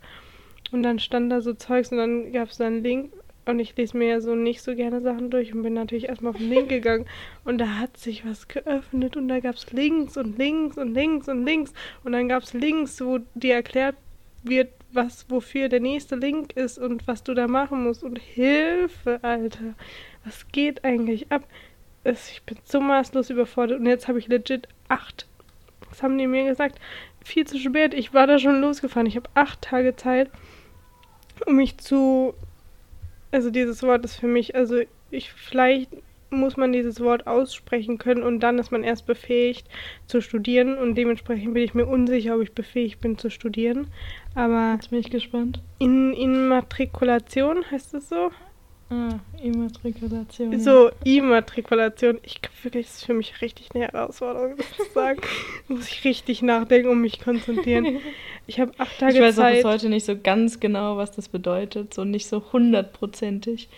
[0.73, 3.13] Und dann stand da so Zeugs und dann gab es da einen Link.
[3.47, 6.33] Und ich lese mir ja so nicht so gerne Sachen durch und bin natürlich erstmal
[6.33, 7.07] auf den Link gegangen.
[7.45, 11.29] Und da hat sich was geöffnet und da gab es Links und Links und Links
[11.29, 11.73] und Links.
[12.05, 13.97] Und dann gab es Links, wo dir erklärt
[14.43, 18.03] wird, was wofür der nächste Link ist und was du da machen musst.
[18.03, 19.75] Und Hilfe, Alter.
[20.25, 21.47] Was geht eigentlich ab?
[22.05, 23.81] Ich bin so maßlos überfordert.
[23.81, 25.27] Und jetzt habe ich legit acht.
[25.91, 26.81] Das haben die mir gesagt.
[27.23, 27.93] Viel zu spät.
[27.95, 29.07] Ich war da schon losgefahren.
[29.07, 30.31] Ich habe acht Tage Zeit,
[31.47, 32.35] um mich zu
[33.35, 35.91] also dieses Wort ist für mich, also ich vielleicht
[36.31, 39.67] muss man dieses Wort aussprechen können und dann ist man erst befähigt
[40.07, 43.89] zu studieren und dementsprechend bin ich mir unsicher, ob ich befähigt bin zu studieren.
[44.35, 45.61] Aber Jetzt bin ich gespannt.
[45.79, 48.31] in Immatrikulation heißt es so?
[48.91, 50.61] Ah, Immatrikulation.
[50.61, 52.21] So, Immatrikulation.
[52.23, 55.21] Ich glaube wirklich, das ist für mich richtig eine Herausforderung, das zu sagen.
[55.69, 58.01] Muss ich richtig nachdenken und mich konzentrieren.
[58.47, 59.57] Ich habe acht Tage Ich weiß auch Zeit.
[59.57, 61.95] bis heute nicht so ganz genau, was das bedeutet.
[61.95, 63.69] So nicht so hundertprozentig.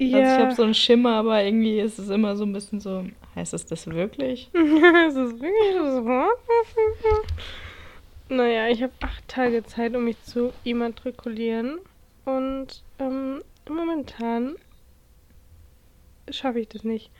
[0.00, 2.80] Also ich ja, habe so einen Schimmer, aber irgendwie ist es immer so ein bisschen
[2.80, 3.04] so,
[3.36, 4.50] heißt es das wirklich?
[4.54, 6.38] Es ist wirklich das Wort.
[8.30, 11.78] Naja, ich habe acht Tage Zeit, um mich zu immatrikulieren.
[12.24, 14.56] Und ähm, momentan
[16.30, 17.10] schaffe ich das nicht.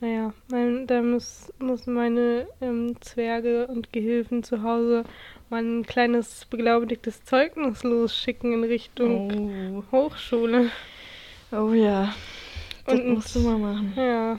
[0.00, 5.04] Naja, mein, da muss, muss meine ähm, Zwerge und Gehilfen zu Hause
[5.48, 10.70] mal ein kleines beglaubigtes Zeugnis losschicken in Richtung Oh, Hochschule.
[11.52, 12.14] oh ja.
[12.84, 13.92] Das Und- musst du mal machen.
[13.96, 14.38] Ja.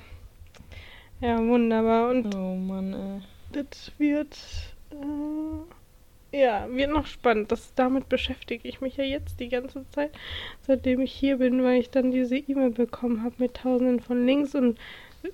[1.22, 2.10] Ja, wunderbar.
[2.12, 3.22] Und Oh Mann, ey.
[3.64, 4.38] Das wird.
[4.92, 4.96] Äh,
[6.32, 7.52] ja, wird noch spannend.
[7.52, 10.12] Das, damit beschäftige ich mich ja jetzt die ganze Zeit,
[10.66, 14.54] seitdem ich hier bin, weil ich dann diese E-Mail bekommen habe mit tausenden von Links
[14.56, 14.78] und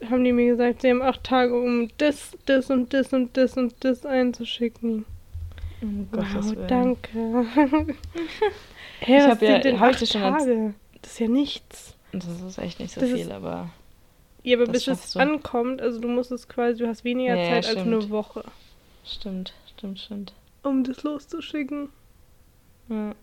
[0.10, 3.58] haben die mir gesagt, sie haben acht Tage, um das, das und das und das
[3.58, 5.06] und das einzuschicken.
[5.82, 7.10] Um Gottes wow, danke.
[9.02, 10.74] Ich Hä, was hab ja- ich das schon als- Tage?
[11.02, 11.98] Das ist ja nichts.
[12.14, 13.70] Das ist echt nicht so Das viel, aber.
[14.44, 15.20] Ja, aber bis es du.
[15.20, 17.88] ankommt, also du musst es quasi, du hast weniger Ja, ja, Zeit als stimmt.
[17.88, 18.44] eine Woche,
[19.06, 20.34] Stimmt, stimmt, stimmt.
[20.64, 21.90] Um das loszuschicken.
[22.90, 23.16] Ja.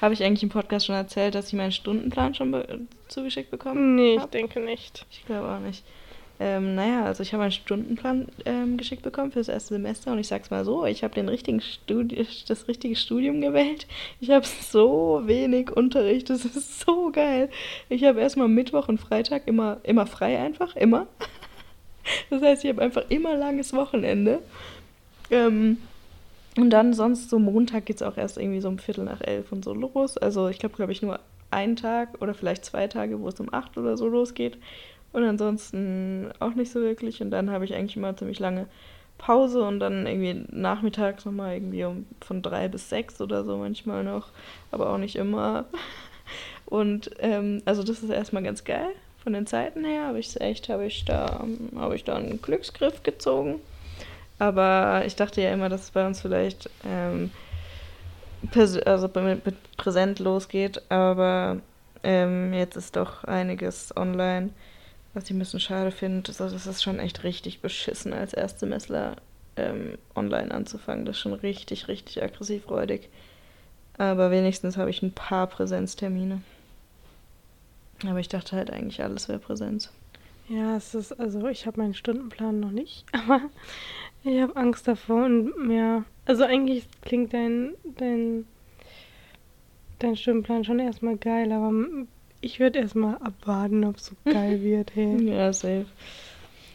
[0.00, 3.80] Habe ich eigentlich im Podcast schon erzählt, dass ich meinen Stundenplan schon be zugeschickt bekomme?
[3.80, 4.30] Nee, ich hab?
[4.30, 5.06] denke nicht.
[5.10, 5.84] Ich glaube auch nicht.
[6.40, 10.18] Ähm, naja, also ich habe einen Stundenplan ähm, geschickt bekommen für das erste Semester und
[10.18, 13.86] ich sag's mal so, ich habe den richtigen Studi das richtige Studium gewählt.
[14.20, 17.50] Ich habe so wenig Unterricht, das ist so geil.
[17.88, 21.06] Ich habe erstmal Mittwoch und Freitag immer, immer frei einfach, immer.
[22.28, 24.42] Das heißt, ich habe einfach immer langes Wochenende.
[25.30, 25.78] Ähm,
[26.56, 29.50] Und dann sonst so Montag geht es auch erst irgendwie so um Viertel nach elf
[29.50, 30.16] und so los.
[30.16, 31.18] Also ich glaube, glaube ich, nur
[31.50, 34.58] einen Tag oder vielleicht zwei Tage, wo es um acht oder so losgeht.
[35.12, 37.22] Und ansonsten auch nicht so wirklich.
[37.22, 38.66] Und dann habe ich eigentlich immer ziemlich lange
[39.18, 44.02] Pause und dann irgendwie nachmittags nochmal irgendwie um von drei bis sechs oder so manchmal
[44.04, 44.28] noch,
[44.70, 45.66] aber auch nicht immer.
[46.66, 48.88] Und ähm, also das ist erstmal ganz geil.
[49.22, 51.44] Von den Zeiten her habe ich echt, habe ich da,
[51.76, 53.60] habe ich da einen Glücksgriff gezogen.
[54.38, 57.30] Aber ich dachte ja immer, dass es bei uns vielleicht ähm,
[58.84, 61.60] also mit Präsent losgeht, aber
[62.02, 64.50] ähm, jetzt ist doch einiges online,
[65.14, 66.28] was ich ein bisschen schade finde.
[66.28, 69.16] Also das ist schon echt richtig beschissen, als Erstsemestler
[69.56, 71.04] ähm, online anzufangen.
[71.06, 73.08] Das ist schon richtig, richtig aggressivfreudig.
[73.96, 76.42] Aber wenigstens habe ich ein paar Präsenztermine.
[78.06, 79.90] Aber ich dachte halt eigentlich, alles wäre Präsenz.
[80.48, 83.40] Ja, es ist, also ich habe meinen Stundenplan noch nicht, aber
[84.24, 86.04] ich habe Angst davor und mehr.
[86.24, 88.46] Also eigentlich klingt dein, dein,
[89.98, 91.72] dein Stundenplan schon erstmal geil, aber
[92.40, 94.94] ich würde erstmal abwarten, ob es so geil wird.
[94.94, 95.22] Hey.
[95.28, 95.86] Ja, safe.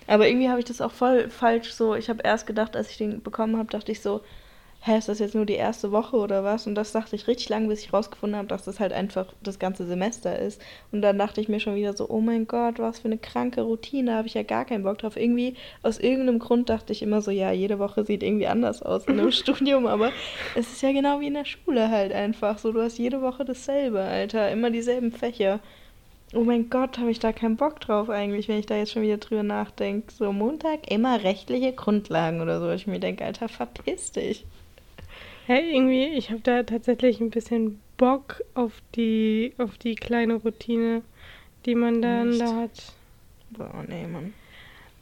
[0.08, 1.96] Aber irgendwie habe ich das auch voll falsch so.
[1.96, 4.22] Ich habe erst gedacht, als ich den bekommen habe, dachte ich so,
[4.82, 6.66] hä, ist das jetzt nur die erste Woche oder was?
[6.66, 9.60] Und das dachte ich richtig lange, bis ich rausgefunden habe, dass das halt einfach das
[9.60, 10.62] ganze Semester ist.
[10.92, 13.62] Und dann dachte ich mir schon wieder so, oh mein Gott, was für eine kranke
[13.62, 15.18] Routine, habe ich ja gar keinen Bock drauf.
[15.18, 19.06] Irgendwie, aus irgendeinem Grund dachte ich immer so, ja, jede Woche sieht irgendwie anders aus
[19.06, 20.12] in einem Studium, aber
[20.56, 22.58] es ist ja genau wie in der Schule halt einfach.
[22.58, 25.60] So, du hast jede Woche dasselbe, Alter, immer dieselben Fächer.
[26.34, 29.02] Oh mein Gott, habe ich da keinen Bock drauf eigentlich, wenn ich da jetzt schon
[29.02, 30.14] wieder drüber nachdenke.
[30.14, 32.70] So Montag immer rechtliche Grundlagen oder so.
[32.70, 34.46] Ich mir denke, Alter, verpiss dich.
[35.50, 41.02] Ja, irgendwie, ich habe da tatsächlich ein bisschen Bock auf die, auf die kleine Routine,
[41.66, 42.42] die man dann Nicht.
[42.42, 42.94] da hat.
[43.50, 44.36] Boah, nee, Mann.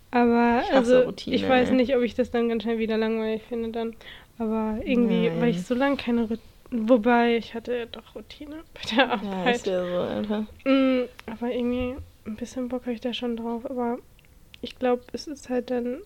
[0.09, 3.41] Aber ich also Routine, ich weiß nicht, ob ich das dann ganz schnell wieder langweilig
[3.43, 3.93] finde dann.
[4.39, 5.41] Aber irgendwie, Nein.
[5.41, 6.39] weil ich so lange keine Routine.
[6.71, 9.45] Wobei, ich hatte doch Routine bei der Arbeit.
[9.45, 10.47] Ja, ist ja so, Alter.
[10.63, 13.69] Mm, aber irgendwie ein bisschen Bock habe ich da schon drauf.
[13.69, 13.97] Aber
[14.61, 15.97] ich glaube, es ist halt dann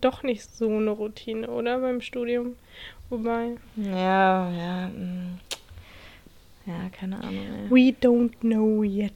[0.00, 1.80] doch nicht so eine Routine, oder?
[1.80, 2.54] Beim Studium.
[3.14, 3.56] Wobei.
[3.76, 4.88] Ja, ja.
[4.88, 5.38] Mm.
[6.66, 7.32] Ja, keine Ahnung.
[7.32, 7.70] Ey.
[7.70, 9.12] We don't know yet.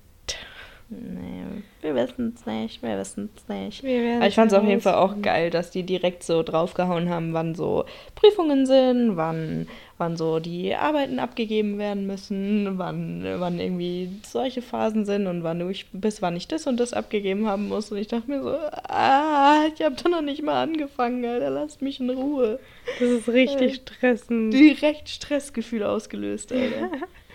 [0.90, 3.84] Nee, wir wissen es nicht, wir wissen es nicht.
[3.84, 7.34] Aber ich fand es auf jeden Fall auch geil, dass die direkt so draufgehauen haben,
[7.34, 14.08] wann so Prüfungen sind, wann, wann so die Arbeiten abgegeben werden müssen, wann, wann irgendwie
[14.22, 17.92] solche Phasen sind und wann ich, bis wann ich das und das abgegeben haben muss.
[17.92, 18.56] Und ich dachte mir so,
[18.88, 22.60] ah, ich habe doch noch nicht mal angefangen, Alter, lasst mich in Ruhe.
[22.98, 24.54] Das ist richtig stressend.
[24.54, 26.90] Direkt Stressgefühl ausgelöst, Alter.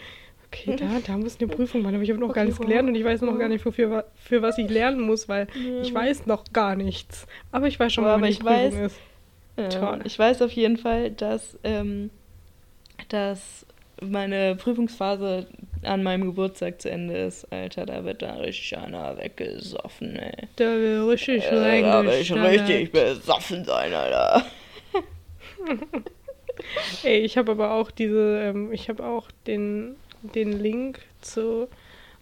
[0.54, 2.90] okay, da, da muss eine Prüfung machen, aber ich habe noch okay, gar nichts gelernt
[2.90, 5.82] und ich weiß noch gar nicht, wofür, für was ich lernen muss, weil ja.
[5.82, 7.28] ich weiß noch gar nichts.
[7.52, 9.00] Aber ich weiß schon, mal, was die Prüfung weiß, ist.
[9.58, 12.10] Ja, ich weiß auf jeden Fall, dass, ähm,
[13.10, 13.66] dass
[14.02, 15.48] meine Prüfungsphase
[15.84, 17.52] an meinem Geburtstag zu Ende ist.
[17.52, 20.48] Alter, da wird da richtig einer weggesoffen, ey.
[20.56, 24.46] Da wird richtig äh, Da will ich richtig besoffen sein, Alter.
[27.04, 31.68] Ey, ich habe aber auch diese, ähm, ich habe auch den den Link zu,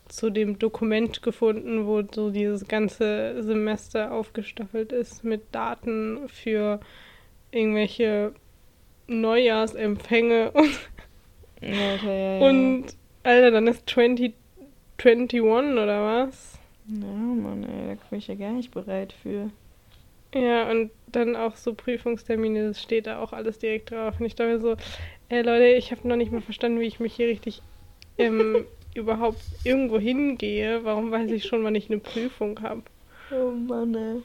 [0.07, 6.79] zu dem Dokument gefunden, wo so dieses ganze Semester aufgestaffelt ist mit Daten für
[7.51, 8.33] irgendwelche
[9.07, 10.69] Neujahrsempfänge und,
[11.61, 12.85] okay, ja, und
[13.23, 16.59] Alter, dann ist 2021 oder was?
[16.87, 19.51] Ja, Mann, ey, da bin ich ja gar nicht bereit für.
[20.33, 24.19] Ja, und dann auch so Prüfungstermine, das steht da auch alles direkt drauf.
[24.19, 24.77] Und ich dachte so,
[25.29, 27.61] ey Leute, ich habe noch nicht mal verstanden, wie ich mich hier richtig
[28.21, 32.83] ähm, überhaupt irgendwo hingehe, warum weiß ich schon, wann ich eine Prüfung habe?
[33.29, 34.21] Oh Mann, ey.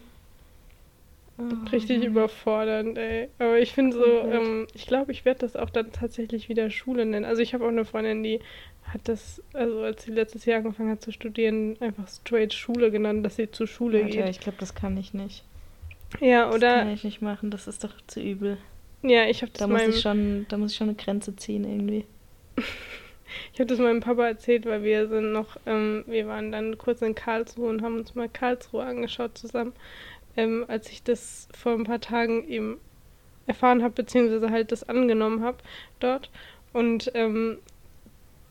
[1.38, 2.08] Oh, Richtig Mann.
[2.08, 3.28] überfordernd, ey.
[3.38, 7.04] Aber ich finde so, ähm, ich glaube, ich werde das auch dann tatsächlich wieder Schule
[7.04, 7.24] nennen.
[7.26, 8.40] Also ich habe auch eine Freundin, die
[8.84, 13.24] hat das, also als sie letztes Jahr angefangen hat zu studieren, einfach straight Schule genannt,
[13.26, 14.28] dass sie zur Schule Alter, geht.
[14.28, 15.44] ich glaube, das kann ich nicht.
[16.20, 16.58] Ja, oder?
[16.58, 18.58] Das kann ich nicht machen, das ist doch zu übel.
[19.02, 21.64] Ja, ich habe das da muss ich schon, Da muss ich schon eine Grenze ziehen
[21.64, 22.04] irgendwie.
[23.52, 27.02] Ich habe das meinem Papa erzählt, weil wir sind noch, ähm, wir waren dann kurz
[27.02, 29.72] in Karlsruhe und haben uns mal Karlsruhe angeschaut zusammen,
[30.36, 32.78] ähm, als ich das vor ein paar Tagen eben
[33.46, 35.58] erfahren habe, beziehungsweise halt das angenommen habe
[36.00, 36.30] dort.
[36.72, 37.58] Und ähm,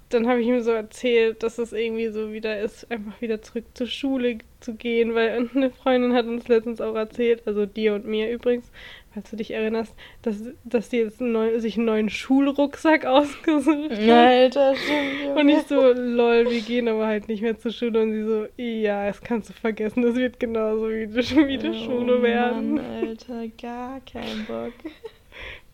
[0.10, 3.66] dann habe ich ihm so erzählt, dass es irgendwie so wieder ist, einfach wieder zurück
[3.74, 8.06] zur Schule zu gehen, weil eine Freundin hat uns letztens auch erzählt, also dir und
[8.06, 8.72] mir übrigens,
[9.16, 14.10] falls du dich erinnerst, dass, dass die jetzt einen sich einen neuen Schulrucksack ausgesucht hat.
[14.10, 15.38] Alter, stimmt.
[15.38, 18.02] Und ich so, lol, wir gehen aber halt nicht mehr zur Schule.
[18.02, 21.70] Und sie so, ja, das kannst du vergessen, das wird genauso wie die, wie die
[21.70, 22.76] oh, Schule werden.
[22.76, 24.74] Mann, Alter, gar kein Bock.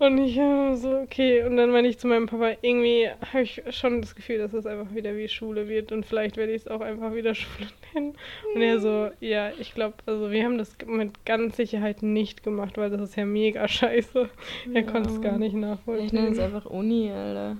[0.04, 1.44] Und ich äh, so, okay.
[1.44, 4.66] Und dann meinte ich zu meinem Papa, irgendwie habe ich schon das Gefühl, dass es
[4.66, 5.92] einfach wieder wie Schule wird.
[5.92, 8.16] Und vielleicht werde ich es auch einfach wieder Schule nennen.
[8.56, 12.78] Und er so, ja, ich glaube, also wir haben das mit ganz Sicherheit nicht gemacht,
[12.80, 14.28] weil das ist ja mega scheiße.
[14.74, 14.92] Er Ja.
[14.92, 16.40] konnte es gar nicht Ich nenne es nachvollziehen.
[16.40, 17.58] einfach Uni, Alter.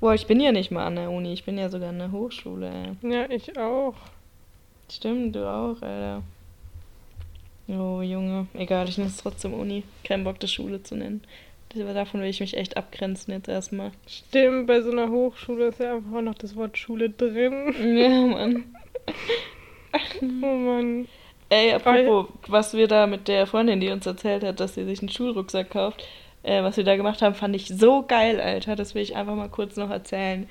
[0.00, 2.12] Boah, ich bin ja nicht mal an der Uni, ich bin ja sogar an der
[2.12, 2.70] Hochschule,
[3.02, 3.10] ey.
[3.12, 3.94] Ja, ich auch.
[4.90, 6.22] Stimmt, du auch, Alter.
[7.68, 8.46] Oh, Junge.
[8.54, 9.82] Egal, ich nenne es trotzdem Uni.
[10.04, 11.20] Kein Bock, das Schule zu nennen.
[11.74, 13.90] Davon will ich mich echt abgrenzen jetzt erstmal.
[14.06, 17.74] Stimmt, bei so einer Hochschule ist ja einfach auch noch das Wort Schule drin.
[17.96, 18.64] Ja, Mann.
[20.20, 21.08] Oh Mann.
[21.48, 25.00] Ey, apropos, was wir da mit der Freundin, die uns erzählt hat, dass sie sich
[25.00, 26.06] einen Schulrucksack kauft,
[26.42, 28.76] äh, was wir da gemacht haben, fand ich so geil, Alter.
[28.76, 30.48] Das will ich einfach mal kurz noch erzählen.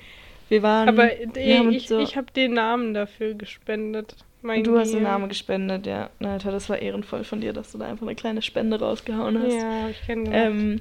[0.48, 0.88] Wir waren.
[0.88, 1.04] Aber
[1.34, 4.16] wir ich, so, ich habe den Namen dafür gespendet.
[4.42, 5.02] Mein Du hast den.
[5.02, 6.10] Namen gespendet, ja.
[6.20, 9.54] Alter, das war ehrenvoll von dir, dass du da einfach eine kleine Spende rausgehauen hast.
[9.54, 10.30] Ja, hab ich gemacht.
[10.32, 10.80] Ähm,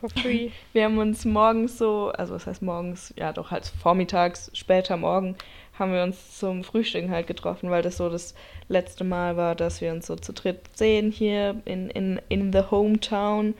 [0.00, 0.50] For free.
[0.72, 5.36] wir haben uns morgens so, also was heißt morgens, ja doch halt vormittags, später morgen,
[5.78, 8.34] haben wir uns zum Frühstücken halt getroffen, weil das so das
[8.68, 12.62] letzte Mal war, dass wir uns so zu dritt sehen hier in, in, in the
[12.70, 13.54] hometown.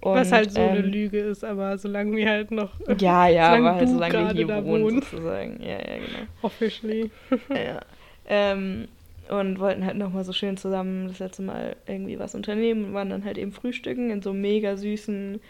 [0.00, 2.70] Und, Was halt so eine ähm, Lüge ist, aber solange wir halt noch
[3.00, 5.10] Ja, ja, aber halt solange wir hier wohnen, wohnst.
[5.10, 5.60] sozusagen.
[5.60, 6.28] Ja, ja, genau.
[6.42, 7.10] officially.
[7.48, 7.80] ja.
[8.28, 8.88] Ähm,
[9.28, 13.10] und wollten halt nochmal so schön zusammen das letzte Mal irgendwie was unternehmen und waren
[13.10, 15.40] dann halt eben frühstücken in so einem mega süßen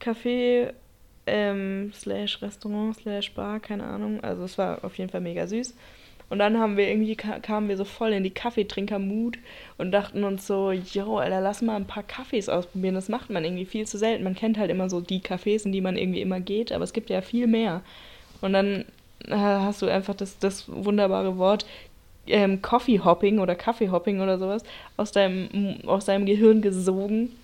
[0.00, 0.72] Café
[1.26, 4.22] ähm, slash Restaurant slash Bar, keine Ahnung.
[4.22, 5.74] Also es war auf jeden Fall mega süß.
[6.30, 9.36] Und dann haben wir irgendwie, ka- kamen wir so voll in die Kaffeetrinker-Mut
[9.78, 12.94] und dachten uns so, yo, Alter, lass mal ein paar Kaffees ausprobieren.
[12.94, 14.22] Das macht man irgendwie viel zu selten.
[14.22, 16.92] Man kennt halt immer so die Cafés, in die man irgendwie immer geht, aber es
[16.92, 17.82] gibt ja viel mehr.
[18.40, 18.84] Und dann
[19.26, 21.66] äh, hast du einfach das, das wunderbare Wort
[22.28, 24.62] ähm, Coffee Hopping oder Kaffee Hopping oder sowas
[24.96, 27.36] aus deinem, aus deinem Gehirn gesogen.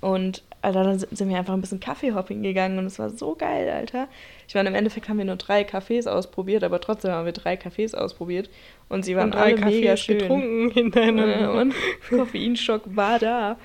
[0.00, 3.34] Und Alter, dann sind wir einfach ein bisschen Kaffee Hopping gegangen und es war so
[3.36, 4.08] geil, Alter.
[4.48, 7.54] Ich meine, im Endeffekt haben wir nur drei Cafés ausprobiert, aber trotzdem haben wir drei
[7.54, 8.50] Cafés ausprobiert
[8.88, 10.18] und sie waren Und drei alle mega Kaffees schön.
[10.18, 11.52] getrunken hintereinander.
[11.54, 11.74] und
[12.08, 13.56] Koffeinschock war da.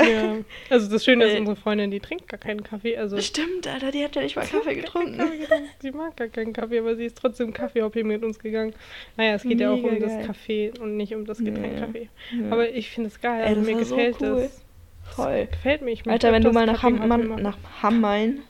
[0.00, 0.36] ja.
[0.70, 1.38] Also das Schöne ist, Äh.
[1.38, 2.96] unsere Freundin, die trinkt gar keinen Kaffee.
[2.96, 5.22] Also Stimmt, Alter, die hat ja nicht mal Kaffee getrunken.
[5.78, 8.74] Sie mag gar keinen Kaffee, aber sie ist trotzdem Kaffeehopping mit uns gegangen.
[9.16, 10.26] Naja, es geht ja auch Mega um das geil.
[10.26, 11.78] Kaffee und nicht um das Getränk.
[11.78, 12.08] Kaffee.
[12.32, 12.50] Ja.
[12.50, 13.42] Aber ich finde es geil.
[13.42, 14.40] Ey, Also das mir war so gefällt cool.
[14.42, 14.63] das.
[15.04, 15.46] Voll.
[15.46, 15.92] Gefällt mir.
[15.92, 17.42] Ich Alter, wenn du mal nach, Ham machen.
[17.42, 18.40] nach Hammain,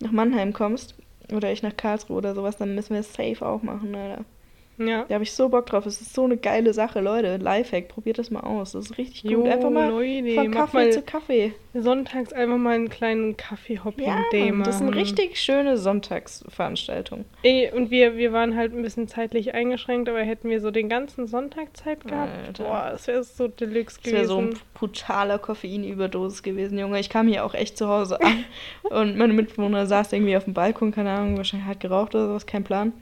[0.00, 0.94] nach Mannheim kommst
[1.32, 4.24] oder ich nach Karlsruhe oder sowas, dann müssen wir es safe auch machen, Alter.
[4.78, 5.04] Ja.
[5.06, 5.86] Da habe ich so Bock drauf.
[5.86, 7.36] Es ist so eine geile Sache, Leute.
[7.36, 8.72] Lifehack, probiert das mal aus.
[8.72, 9.30] Das ist richtig gut.
[9.32, 11.52] Jo, einfach mal Leute, von Kaffee mal zu Kaffee.
[11.74, 14.64] sonntags einfach mal einen kleinen Ja, Kaffee-Hopping-Day machen.
[14.64, 17.24] das ist eine richtig schöne Sonntagsveranstaltung.
[17.42, 20.88] Ey, und wir, wir waren halt ein bisschen zeitlich eingeschränkt, aber hätten wir so den
[20.88, 22.64] ganzen Sonntag Zeit gehabt, Alter.
[22.64, 24.54] boah, das wäre so Deluxe Das wäre so gewesen.
[24.54, 26.98] ein brutaler Koffeinüberdosis gewesen, Junge.
[27.00, 28.44] Ich kam hier auch echt zu Hause an
[28.90, 32.46] und meine Mitbewohner saß irgendwie auf dem Balkon, keine Ahnung, wahrscheinlich hat geraucht oder sowas,
[32.46, 32.92] kein Plan.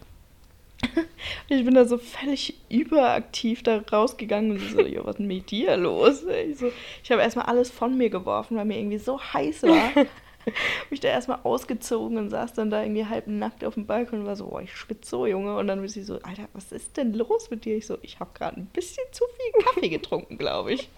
[1.48, 5.50] Ich bin da so völlig überaktiv da rausgegangen und sie so, jo, was ist mit
[5.50, 6.24] dir los?
[6.24, 6.70] Ich, so,
[7.02, 10.06] ich habe erstmal alles von mir geworfen, weil mir irgendwie so heiß war.
[10.90, 14.26] Mich da erstmal ausgezogen und saß dann da irgendwie halb nackt auf dem Balkon und
[14.26, 15.56] war so, oh, ich schwitze so, Junge.
[15.56, 17.76] Und dann ist sie so, Alter, was ist denn los mit dir?
[17.76, 20.88] Ich so, ich habe gerade ein bisschen zu viel Kaffee getrunken, glaube ich.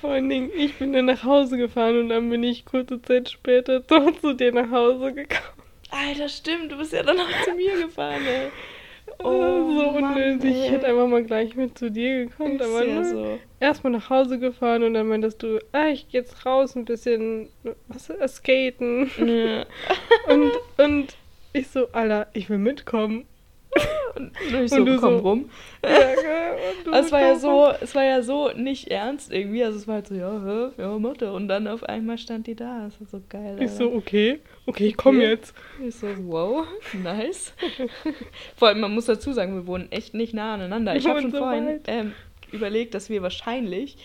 [0.00, 3.30] Vor allen Dingen, ich bin dann nach Hause gefahren und dann bin ich kurze Zeit
[3.30, 5.67] später doch zu dir nach Hause gekommen.
[5.90, 8.48] Alter, stimmt, du bist ja dann auch zu mir gefahren, ey.
[9.20, 10.54] Oh, so unnötig.
[10.54, 13.38] Ich hätte einfach mal gleich mit zu dir gekommen, Ist aber ja so.
[13.58, 17.48] erstmal nach Hause gefahren und dann meintest du, ah, ich geh jetzt raus ein bisschen,
[17.88, 19.10] was, äh, skaten.
[19.18, 19.64] Ja.
[20.32, 21.16] Und, und
[21.54, 23.24] ich so, Alter, ich will mitkommen.
[24.14, 25.50] Und ich Und so, du komm so- rum.
[25.82, 26.50] Ja?
[26.84, 29.64] Und es war ja so, es war ja so nicht ernst irgendwie.
[29.64, 31.32] Also es war halt so, ja, ja, Mutter.
[31.32, 32.84] Und dann auf einmal stand die da.
[32.84, 33.54] Das war so geil.
[33.56, 33.72] Ich Alter.
[33.72, 35.28] so, okay, okay, ich komm Okay.
[35.30, 35.54] jetzt.
[35.86, 37.52] Ich so, wow, nice.
[38.56, 40.94] Vor allem, man muss dazu sagen, wir wohnen echt nicht nah aneinander.
[40.96, 42.12] Ich habe schon so vorhin ähm,
[42.52, 43.96] überlegt, dass wir wahrscheinlich,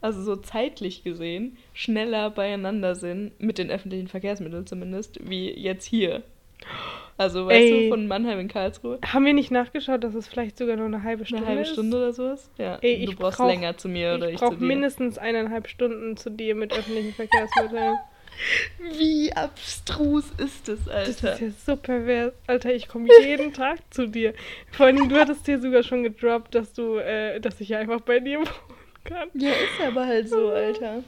[0.00, 6.22] also so zeitlich gesehen, schneller beieinander sind, mit den öffentlichen Verkehrsmitteln zumindest, wie jetzt hier.
[7.16, 7.82] Also, weißt Ey.
[7.84, 9.00] du, von Mannheim in Karlsruhe?
[9.04, 11.72] Haben wir nicht nachgeschaut, dass es vielleicht sogar nur eine halbe Stunde Eine halbe ist?
[11.72, 12.48] Stunde oder sowas?
[12.58, 12.78] Ja.
[12.80, 14.64] Ey, du ich brauchst brauch- länger zu mir oder ich, ich zu brauche dir.
[14.64, 17.96] mindestens eineinhalb Stunden zu dir mit öffentlichen Verkehrsmitteln.
[18.98, 21.44] Wie abstrus ist das, Das ist Alter?
[21.46, 22.32] ja so pervers.
[22.46, 24.34] Alter, ich komme jeden Tag zu dir.
[24.72, 28.00] Vor allem, du hattest dir sogar schon gedroppt, dass du, äh, dass ich ja einfach
[28.00, 28.48] bei dir wohnen
[29.04, 29.28] kann.
[29.34, 31.02] Ja, ist aber halt so, Alter.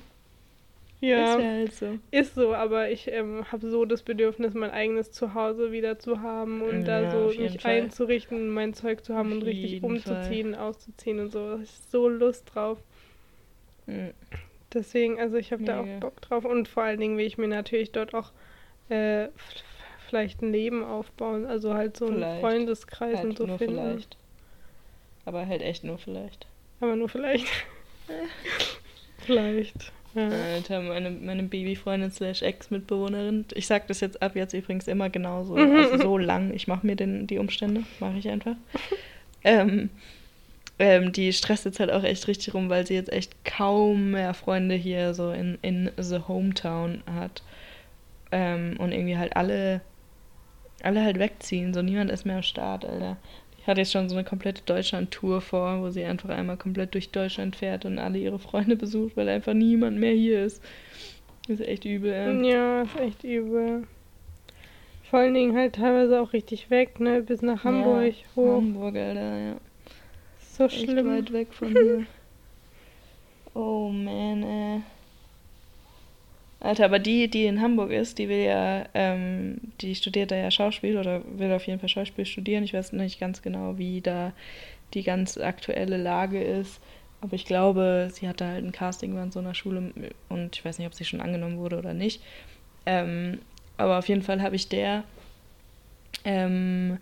[1.02, 1.98] Ja, Ist ja halt so.
[2.11, 6.61] ist so, aber ich ähm, habe so das Bedürfnis, mein eigenes Zuhause wieder zu haben
[6.61, 7.82] und Ja, da so mich Fall.
[7.82, 11.46] einzurichten, mein Zeug zu haben Auf und richtig umzuziehen, auszuziehen und so.
[11.46, 12.78] Da hab ich so Lust drauf.
[13.86, 14.12] Hm.
[14.72, 17.48] Deswegen, also ich habe da auch Bock drauf und vor allen Dingen will ich mir
[17.48, 18.30] natürlich dort auch
[18.88, 19.28] äh,
[20.08, 22.40] vielleicht ein Leben aufbauen, also halt so einen Vielleicht.
[22.40, 23.76] Freundeskreis Halt und so nur finden.
[23.76, 24.16] vielleicht.
[25.24, 26.46] Aber halt echt nur vielleicht.
[26.80, 27.46] Aber nur vielleicht.
[29.18, 29.92] vielleicht.
[30.14, 30.28] Ja.
[30.28, 33.44] Alter, meine, meine Babyfreundin slash Ex-Mitbewohnerin.
[33.54, 35.56] Ich sag das jetzt ab jetzt übrigens immer genauso.
[35.80, 36.52] Also so lang.
[36.52, 37.84] Ich mache mir den, die Umstände.
[38.00, 38.56] Mache ich einfach.
[39.44, 39.90] ähm,
[40.80, 44.32] ähm, die stresst jetzt halt auch echt richtig rum, weil sie jetzt echt kaum mehr
[44.32, 47.42] Freunde hier so in, in the Hometown hat.
[48.32, 49.82] Ähm, und irgendwie halt alle,
[50.82, 51.74] alle halt wegziehen.
[51.74, 53.18] So niemand ist mehr am Start, Alter.
[53.58, 57.10] Die hat jetzt schon so eine komplette Deutschland-Tour vor, wo sie einfach einmal komplett durch
[57.10, 60.62] Deutschland fährt und alle ihre Freunde besucht, weil einfach niemand mehr hier ist.
[61.46, 62.50] Ist echt übel, ey.
[62.50, 63.86] ja, ist echt übel.
[65.10, 67.20] Vor allen Dingen halt teilweise auch richtig weg, ne?
[67.20, 68.56] Bis nach Hamburg ja, hoch.
[68.56, 69.56] Hamburg, Alter, ja.
[70.61, 71.06] So Echt schlimm.
[71.08, 72.06] weit weg von hier.
[73.54, 74.82] Oh man, ey.
[76.61, 80.50] Alter, aber die, die in Hamburg ist, die will ja, ähm, die studiert da ja
[80.50, 82.62] Schauspiel oder will auf jeden Fall Schauspiel studieren.
[82.62, 84.32] Ich weiß nicht ganz genau, wie da
[84.92, 86.80] die ganz aktuelle Lage ist.
[87.22, 89.92] Aber ich glaube, sie hatte halt ein Casting bei so einer Schule
[90.28, 92.22] und ich weiß nicht, ob sie schon angenommen wurde oder nicht.
[92.84, 93.40] Ähm,
[93.78, 95.04] aber auf jeden Fall habe ich der
[96.24, 96.98] ähm,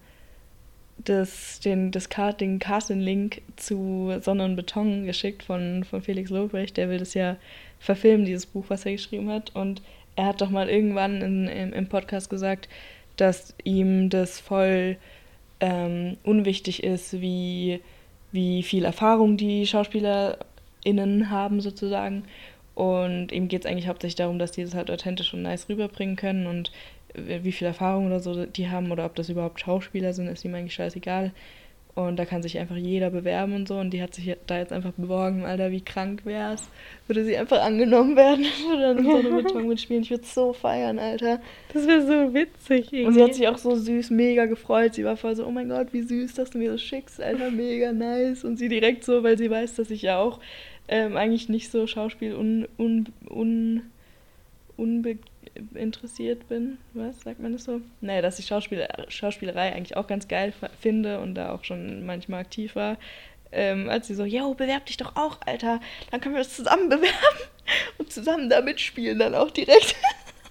[1.04, 2.08] das, den, das
[2.40, 6.76] den Casting-Link zu Sonne und Beton geschickt von, von Felix Lobrecht.
[6.76, 7.36] Der will das ja
[7.78, 9.54] verfilmen, dieses Buch, was er geschrieben hat.
[9.54, 9.82] Und
[10.16, 12.68] er hat doch mal irgendwann in, im, im Podcast gesagt,
[13.16, 14.96] dass ihm das voll
[15.60, 17.80] ähm, unwichtig ist, wie,
[18.32, 22.24] wie viel Erfahrung die SchauspielerInnen haben, sozusagen.
[22.74, 26.16] Und ihm geht es eigentlich hauptsächlich darum, dass die das halt authentisch und nice rüberbringen
[26.16, 26.70] können und
[27.14, 30.54] wie viel Erfahrung oder so die haben oder ob das überhaupt Schauspieler sind, ist ihm
[30.54, 31.32] eigentlich scheißegal.
[31.98, 33.76] Und da kann sich einfach jeder bewerben und so.
[33.76, 36.68] Und die hat sich da jetzt einfach beworben, Alter, wie krank wär's.
[37.08, 40.04] Würde sie einfach angenommen werden, würde dann so eine Beton mitspielen.
[40.04, 41.40] Ich würde so feiern, Alter.
[41.72, 43.04] Das wäre so witzig irgendwie.
[43.04, 44.94] Und sie hat sich auch so süß, mega gefreut.
[44.94, 47.50] Sie war voll so, oh mein Gott, wie süß, dass du mir das schickst, Alter,
[47.50, 48.44] mega nice.
[48.44, 50.38] Und sie direkt so, weil sie weiß, dass ich ja auch
[50.86, 53.82] ähm, eigentlich nicht so Schauspiel un, un, un,
[55.58, 56.78] unbeinteressiert bin.
[56.94, 57.80] Was sagt man das so?
[58.00, 62.40] Naja, dass ich Schauspiel, Schauspielerei eigentlich auch ganz geil finde und da auch schon manchmal
[62.40, 62.96] aktiv war.
[63.50, 65.80] Ähm, als sie so, yo, bewerb dich doch auch, Alter.
[66.10, 67.38] Dann können wir uns zusammen bewerben
[67.98, 69.96] und zusammen da mitspielen dann auch direkt.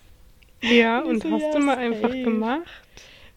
[0.62, 2.24] ja, Und und so, hast ja, du mal einfach safe.
[2.24, 2.62] gemacht?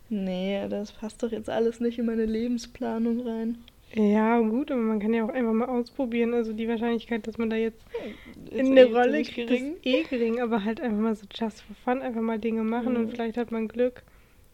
[0.09, 3.59] Nee, das passt doch jetzt alles nicht in meine Lebensplanung rein.
[3.93, 6.33] Ja, gut, aber man kann ja auch einfach mal ausprobieren.
[6.35, 7.85] Also die Wahrscheinlichkeit, dass man da jetzt
[8.51, 10.41] Ist in eine eh Rolle kriegt, ist eh gering.
[10.41, 13.11] Aber halt einfach mal so just for fun, einfach mal Dinge machen und Mhm.
[13.11, 14.05] vielleicht hat man Glück.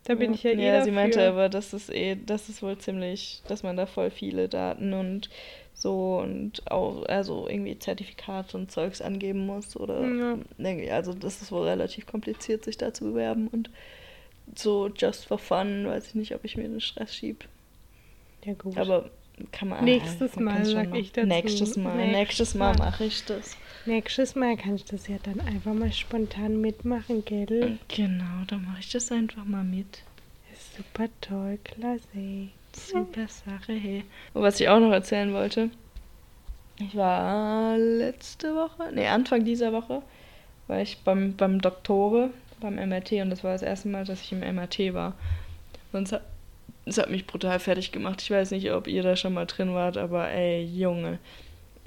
[0.04, 0.82] Da bin ich ja eh Ja, dafür.
[0.82, 4.48] sie meinte aber, das ist eh, das ist wohl ziemlich, dass man da voll viele
[4.48, 5.28] Daten und
[5.74, 10.38] so und auch, also irgendwie Zertifikate und Zeugs angeben muss oder Ja.
[10.58, 13.70] irgendwie, also das ist wohl relativ kompliziert, sich da zu bewerben und
[14.56, 17.48] so just for fun, weiß ich nicht, ob ich mir den Stress schieb.
[18.44, 18.76] ja, gut.
[18.76, 19.10] Aber
[19.52, 19.84] kann man.
[19.84, 21.26] Nächstes man Mal sag ich dazu.
[21.26, 23.56] Nächstes Mal, Nächstes nächstes Mal mache ich das.
[23.84, 27.78] Nächstes Mal kann ich das ja dann einfach mal spontan mitmachen, gell?
[27.88, 30.02] Genau, dann mache ich das einfach mal mit.
[30.52, 32.48] Ist super toll, klasse.
[32.72, 34.04] Super Sache, hey.
[34.34, 35.70] Und was ich auch noch erzählen wollte,
[36.78, 40.02] ich war letzte Woche, nee, Anfang dieser Woche,
[40.66, 42.30] war ich beim, beim Doktore,
[42.60, 45.14] beim MRT und das war das erste Mal, dass ich im MRT war.
[45.92, 46.08] Und
[46.86, 48.22] es hat, mich brutal fertig gemacht.
[48.22, 51.18] Ich weiß nicht, ob ihr da schon mal drin wart, aber ey, Junge.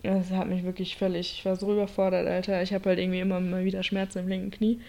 [0.03, 2.61] Das hat mich wirklich völlig, ich war so überfordert, Alter.
[2.61, 4.79] Ich habe halt irgendwie immer mal wieder Schmerzen im linken Knie.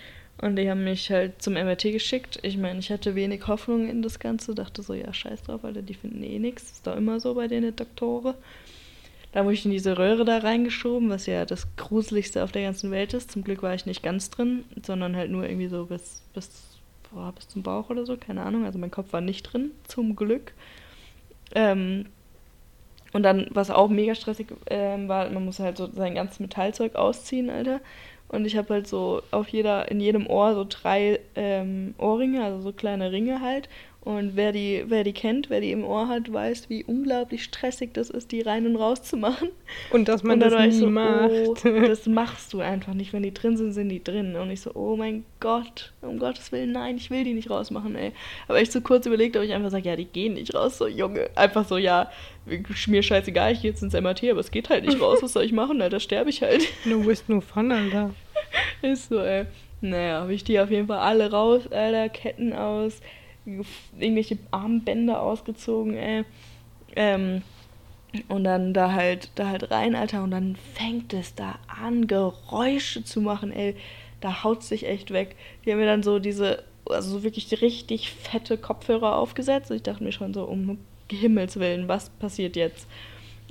[0.41, 2.39] Und die haben mich halt zum MRT geschickt.
[2.43, 4.55] Ich meine, ich hatte wenig Hoffnung in das Ganze.
[4.55, 6.73] Dachte so, ja, scheiß drauf, Alter, die finden eh nichts.
[6.73, 8.35] Ist doch immer so bei den Doktoren.
[9.33, 12.91] Da wurde ich in diese Röhre da reingeschoben, was ja das Gruseligste auf der ganzen
[12.91, 13.31] Welt ist.
[13.31, 16.70] Zum Glück war ich nicht ganz drin, sondern halt nur irgendwie so bis, bis,
[17.13, 18.65] boah, bis zum Bauch oder so, keine Ahnung.
[18.65, 20.53] Also mein Kopf war nicht drin, zum Glück.
[21.55, 22.07] Ähm,
[23.13, 26.95] und dann, was auch mega stressig ähm, war, man muss halt so sein ganzes Metallzeug
[26.95, 27.81] ausziehen, Alter.
[28.29, 32.61] Und ich habe halt so auf jeder, in jedem Ohr so drei ähm, Ohrringe, also
[32.61, 33.69] so kleine Ringe halt.
[34.03, 37.93] Und wer die, wer die kennt, wer die im Ohr hat, weiß, wie unglaublich stressig
[37.93, 39.51] das ist, die rein und raus zu machen.
[39.91, 41.31] Und dass man und das nie so, macht.
[41.31, 41.55] oh,
[41.87, 43.13] das machst du einfach nicht.
[43.13, 44.37] Wenn die drin sind, sind die drin.
[44.37, 47.95] Und ich so, oh mein Gott, um Gottes Willen, nein, ich will die nicht rausmachen,
[47.95, 48.13] ey.
[48.49, 50.87] Aber ich so kurz überlegt, ob ich einfach sage, ja, die gehen nicht raus, so
[50.87, 51.29] Junge.
[51.35, 52.11] Einfach so, ja,
[52.87, 55.45] mir scheißegal, ich gehe jetzt ins MRT, aber es geht halt nicht raus, was soll
[55.45, 56.63] ich machen, Alter, sterbe ich halt.
[56.87, 58.15] no with no fun, Alter.
[58.81, 59.45] Ist so, ey.
[59.83, 63.01] Naja, habe ich die auf jeden Fall alle raus, Alter, Ketten aus,
[63.47, 66.25] irgendwelche Armbänder ausgezogen, ey.
[66.97, 67.43] Ähm,
[68.29, 73.05] Und dann da halt, da halt rein, Alter, und dann fängt es da an, Geräusche
[73.05, 73.77] zu machen, ey.
[74.21, 75.37] Da haut sich echt weg.
[75.65, 79.71] Die haben mir dann so diese, also so wirklich richtig fette Kopfhörer aufgesetzt.
[79.71, 80.79] Und ich dachte mir schon so, um
[81.11, 82.87] Himmels Willen, was passiert jetzt?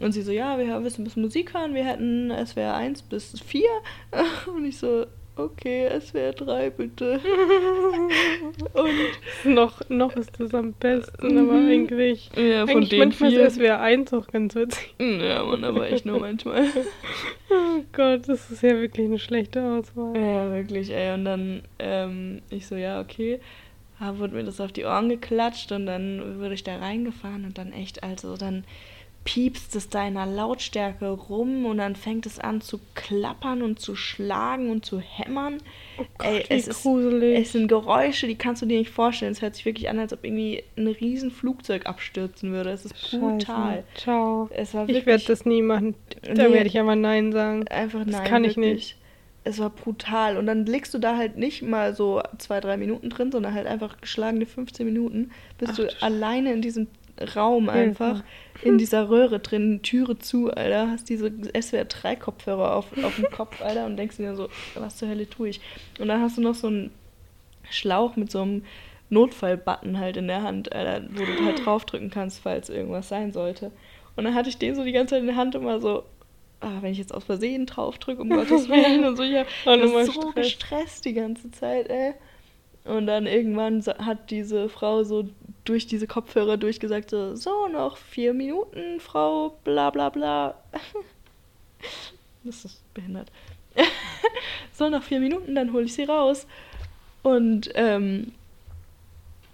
[0.01, 3.39] Und sie so, ja, wir haben ein bisschen Musik hören, wir hätten SWR 1 bis
[3.39, 3.63] 4.
[4.55, 5.05] Und ich so,
[5.35, 7.19] okay, es wäre drei, bitte.
[8.73, 11.69] und noch, noch ist das am besten, aber mhm.
[11.69, 13.47] eigentlich, ja, von eigentlich den manchmal vier.
[13.47, 14.95] ist SWR 1 auch ganz witzig.
[14.99, 16.63] Ja, man, aber echt nur manchmal.
[17.49, 20.15] oh Gott, das ist ja wirklich eine schlechte Auswahl.
[20.15, 21.13] Ja, wirklich, ey.
[21.13, 23.39] Und dann, ähm, ich so, ja, okay.
[23.99, 27.57] Da wurde mir das auf die Ohren geklatscht und dann wurde ich da reingefahren und
[27.57, 28.63] dann echt, also dann
[29.29, 33.79] piepst es da in einer Lautstärke rum und dann fängt es an zu klappern und
[33.79, 35.59] zu schlagen und zu hämmern.
[35.99, 39.31] Oh Gott, Ey, es, ist, es sind Geräusche, die kannst du dir nicht vorstellen.
[39.31, 42.71] Es hört sich wirklich an, als ob irgendwie ein riesen Flugzeug abstürzen würde.
[42.71, 43.83] Es ist brutal.
[43.93, 44.01] Scheiße.
[44.01, 44.49] Ciao.
[44.87, 45.93] Ich werde das nie machen.
[46.23, 47.67] Da nee, werde ich aber Nein sagen.
[47.67, 48.11] Einfach Nein.
[48.11, 48.57] Das kann wirklich.
[48.65, 48.95] ich nicht.
[49.43, 50.37] Es war brutal.
[50.37, 53.67] Und dann legst du da halt nicht mal so zwei, drei Minuten drin, sondern halt
[53.67, 56.87] einfach geschlagene 15 Minuten, bist Ach, du alleine in diesem
[57.35, 58.23] Raum einfach
[58.63, 63.85] in dieser Röhre drin, Türe zu, Alter, hast diese SWR3-Kopfhörer auf, auf dem Kopf, Alter,
[63.85, 65.61] und denkst dir so, was zur Hölle tue ich?
[65.99, 66.91] Und dann hast du noch so einen
[67.69, 68.63] Schlauch mit so einem
[69.09, 73.71] Notfall-Button halt in der Hand, Alter, wo du halt draufdrücken kannst, falls irgendwas sein sollte.
[74.15, 76.03] Und dann hatte ich den so die ganze Zeit in der Hand immer so,
[76.59, 80.11] ah, wenn ich jetzt aus Versehen draufdrücke, um Gottes Willen und so, ich oh, so
[80.11, 80.35] Stress.
[80.35, 82.13] gestresst die ganze Zeit, ey.
[82.89, 85.29] Und dann irgendwann hat diese Frau so
[85.63, 90.55] durch diese Kopfhörer durchgesagt, so, so noch vier Minuten, Frau, bla bla bla.
[92.43, 93.31] das ist behindert.
[94.73, 96.47] so, noch vier Minuten, dann hole ich sie raus.
[97.21, 98.31] Und ähm,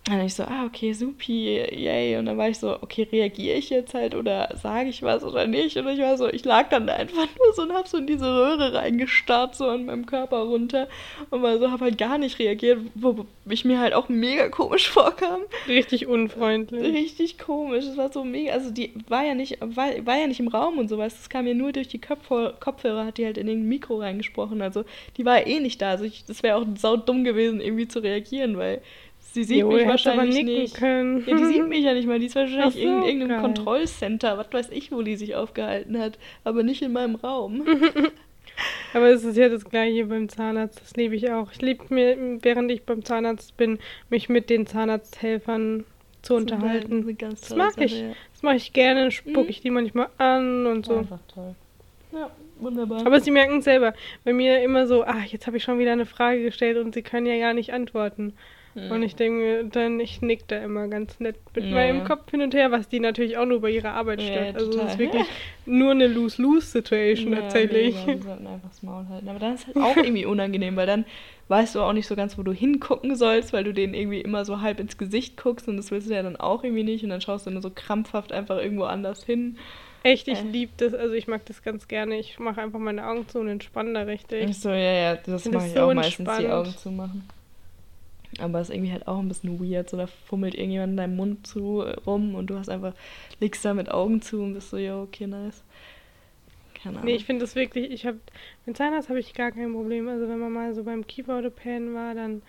[0.07, 2.17] dann ich so, ah, okay, supi, yay.
[2.17, 5.47] Und dann war ich so, okay, reagiere ich jetzt halt oder sage ich was oder
[5.47, 5.77] nicht?
[5.77, 8.05] Und ich war so, ich lag dann da einfach nur so und hab so in
[8.05, 10.87] diese Röhre reingestarrt, so an meinem Körper runter.
[11.31, 14.89] Und war so, hab halt gar nicht reagiert, wo ich mir halt auch mega komisch
[14.91, 15.41] vorkam.
[15.67, 16.83] Richtig unfreundlich.
[16.83, 17.85] Richtig komisch.
[17.85, 20.77] Es war so mega, also die war ja nicht, war, war ja nicht im Raum
[20.77, 21.15] und sowas.
[21.15, 24.61] Das kam ja nur durch die Kopfhörer, Kopfhörer hat die halt in den Mikro reingesprochen.
[24.61, 24.85] Also
[25.17, 25.89] die war ja eh nicht da.
[25.89, 28.83] Also ich, das wäre auch sau dumm gewesen, irgendwie zu reagieren, weil
[29.36, 30.75] Sie sieht jo, mich wahrscheinlich nicht.
[30.75, 31.21] Können.
[31.27, 32.19] Ja, die sieht mich ja nicht mal.
[32.19, 36.17] Die ist wahrscheinlich so, in irgendeinem Kontrollcenter, was weiß ich, wo die sich aufgehalten hat.
[36.45, 37.65] Aber nicht in meinem Raum.
[38.93, 40.79] Aber es ist ja das Gleiche beim Zahnarzt.
[40.79, 41.51] Das liebe ich auch.
[41.51, 43.77] Ich liebe mir, während ich beim Zahnarzt bin,
[44.09, 45.83] mich mit den Zahnarzthelfern
[46.21, 47.17] zu das unterhalten.
[47.17, 47.99] Das mag Sache, ich.
[47.99, 48.13] Ja.
[48.31, 49.11] Das mache ich gerne.
[49.11, 49.49] Spucke mhm.
[49.49, 50.95] ich die manchmal an und so.
[50.95, 51.55] Einfach toll.
[52.13, 52.31] Ja,
[52.61, 53.05] wunderbar.
[53.05, 56.05] Aber sie merken selber, bei mir immer so, ach, jetzt habe ich schon wieder eine
[56.05, 58.31] Frage gestellt und sie können ja gar nicht antworten.
[58.76, 58.91] Mhm.
[58.91, 61.71] Und ich denke dann, ich nick da immer ganz nett mit ja.
[61.71, 64.53] meinem Kopf hin und her, was die natürlich auch nur bei ihrer Arbeit stört.
[64.53, 65.26] Ja, also es ist wirklich
[65.65, 67.95] nur eine Lose-Lose-Situation ja, tatsächlich.
[68.05, 68.17] Mega.
[68.17, 69.30] Die sollten einfach das Maul halten.
[69.30, 71.05] Aber dann ist halt auch irgendwie unangenehm, weil dann
[71.47, 74.43] weißt du auch nicht so ganz, wo du hingucken sollst, weil du denen irgendwie immer
[74.43, 77.11] so halb ins Gesicht guckst und das willst du ja dann auch irgendwie nicht und
[77.11, 79.57] dann schaust du nur so krampfhaft einfach irgendwo anders hin.
[80.03, 80.43] Echt, ich äh.
[80.43, 82.19] liebe das, also ich mag das ganz gerne.
[82.19, 84.45] Ich mache einfach meine Augen zu und entspanne da richtig.
[84.49, 87.28] Ach so, ja, ja, das mache ich so auch meistens, die Augen zu machen.
[88.39, 89.89] Aber es ist irgendwie halt auch ein bisschen weird.
[89.89, 92.93] So, da fummelt irgendjemand in deinem Mund zu äh, rum und du hast einfach,
[93.39, 95.63] legst da mit Augen zu und bist so, ja, okay, nice.
[96.73, 97.05] Keine Ahnung.
[97.05, 98.19] Nee, ich finde das wirklich, ich habe,
[98.65, 100.07] mit Zahnarzt habe ich gar kein Problem.
[100.07, 102.41] Also wenn man mal so beim Kieferorthopäden war, dann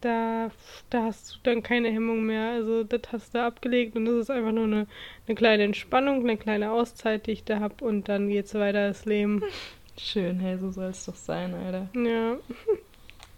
[0.00, 0.50] da,
[0.90, 2.50] da hast du dann keine Hemmung mehr.
[2.50, 4.86] Also das hast du abgelegt und das ist einfach nur eine,
[5.26, 9.04] eine kleine Entspannung, eine kleine Auszeit, die ich da habe und dann geht's weiter das
[9.04, 9.42] Leben.
[9.98, 11.88] Schön, hey, so soll es doch sein, Alter.
[11.94, 12.36] Ja.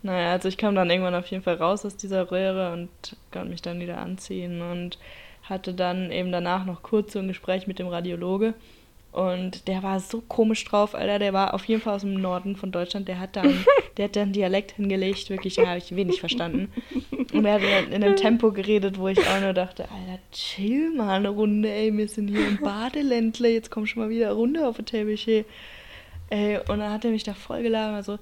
[0.04, 2.90] Naja, also ich kam dann irgendwann auf jeden Fall raus aus dieser Röhre und
[3.32, 4.98] konnte mich dann wieder anziehen und
[5.44, 8.52] hatte dann eben danach noch kurz so ein Gespräch mit dem Radiologe.
[9.12, 11.18] Und der war so komisch drauf, Alter.
[11.18, 13.08] Der war auf jeden Fall aus dem Norden von Deutschland.
[13.08, 13.64] Der hat dann,
[13.96, 16.70] der hat dann Dialekt hingelegt, wirklich, da habe ich wenig verstanden.
[17.32, 21.16] Und er hat in einem Tempo geredet, wo ich auch nur dachte, Alter, chill mal
[21.16, 21.96] eine Runde, ey.
[21.96, 25.46] Wir sind hier im Badeländle, jetzt komm schon mal wieder runter auf den Teppich, ey.
[26.28, 26.58] ey.
[26.68, 28.18] Und dann hat er mich da voll geladen, also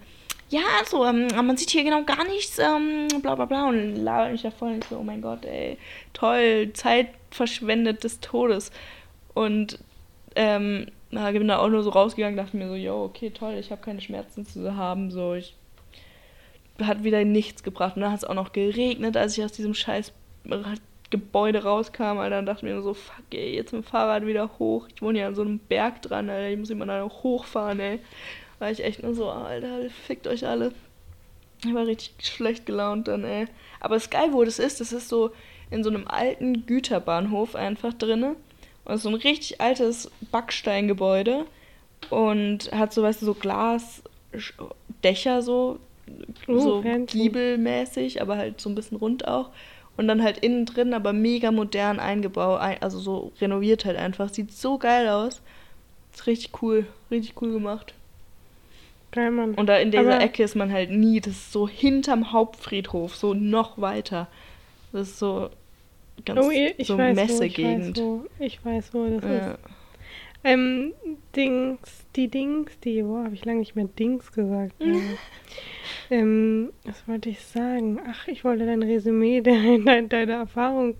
[0.52, 3.68] ja, so, ähm, man sieht hier genau gar nichts, ähm, bla bla bla.
[3.68, 5.78] Und labert mich da voll und so, oh mein Gott, ey,
[6.12, 8.70] toll, Zeit verschwendet des Todes.
[9.32, 9.78] Und
[10.36, 13.70] ähm, na, bin da auch nur so rausgegangen, dachte mir so, yo, okay, toll, ich
[13.70, 15.56] habe keine Schmerzen zu haben, so, ich
[16.82, 17.96] hat wieder nichts gebracht.
[17.96, 20.12] Und dann hat es auch noch geregnet, als ich aus diesem scheiß
[21.08, 24.86] Gebäude rauskam, Alter, dann dachte mir so, fuck, ey, jetzt mit dem Fahrrad wieder hoch.
[24.94, 28.00] Ich wohne ja an so einem Berg dran, Alter, ich muss immer da hochfahren, ey
[28.62, 30.72] war ich echt nur so, Alter, fickt euch alle.
[31.64, 33.46] Ich war richtig schlecht gelaunt dann, ey.
[33.80, 35.30] Aber das geil, wo das ist, das ist so
[35.70, 38.36] in so einem alten Güterbahnhof einfach drinne.
[38.84, 41.44] Und es ist so ein richtig altes Backsteingebäude
[42.10, 45.78] und hat so, weißt du, so Glasdächer so,
[46.48, 47.16] Oh, so fancy.
[47.18, 49.50] giebelmäßig, aber halt so ein bisschen rund auch.
[49.96, 54.30] Und dann halt innen drin, aber mega modern eingebaut, ein- also so renoviert halt einfach.
[54.30, 55.42] Sieht so geil aus.
[56.12, 57.94] Ist richtig cool, richtig cool gemacht.
[59.12, 59.54] Geil, Mann.
[59.54, 61.20] Und da in dieser Aber- Ecke ist man halt nie.
[61.20, 64.28] Das ist so hinterm Hauptfriedhof, so noch weiter.
[64.92, 65.50] Das ist so
[66.24, 67.96] ganz oh, ich, so weiß, wo, ich Messegegend.
[67.98, 68.24] weiß, wo.
[68.38, 69.50] Ich weiß, wo das Ja.
[69.52, 69.58] ist.
[70.44, 70.92] Ähm,
[71.36, 74.74] Dings, die Dings, die, boah, habe ich lange nicht mehr Dings gesagt.
[74.80, 74.92] Ja.
[76.10, 78.00] ähm, was wollte ich sagen?
[78.10, 80.96] Ach, ich wollte dein Resümee deiner deine Erfahrung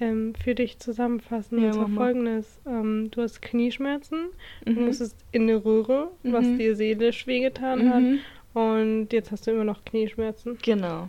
[0.00, 1.58] ähm, für dich zusammenfassen.
[1.60, 2.60] Ja, und zwar folgendes.
[2.66, 4.26] Ähm, du hast Knieschmerzen,
[4.64, 4.84] du Mhm.
[4.86, 6.58] musstest in eine Röhre, was Mhm.
[6.58, 8.00] dir seelisch wehgetan hat.
[8.02, 8.18] Mhm.
[8.54, 10.58] Und jetzt hast du immer noch Knieschmerzen.
[10.62, 11.08] Genau.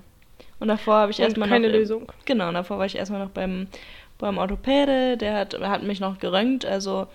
[0.59, 1.73] Und davor habe ich erstmal keine noch.
[1.73, 2.11] im- Lösung.
[2.25, 3.67] Genau, und davor war ich erstmal noch beim,
[4.17, 7.07] beim Orthopäde, der hat, hat mich noch geröntgt, also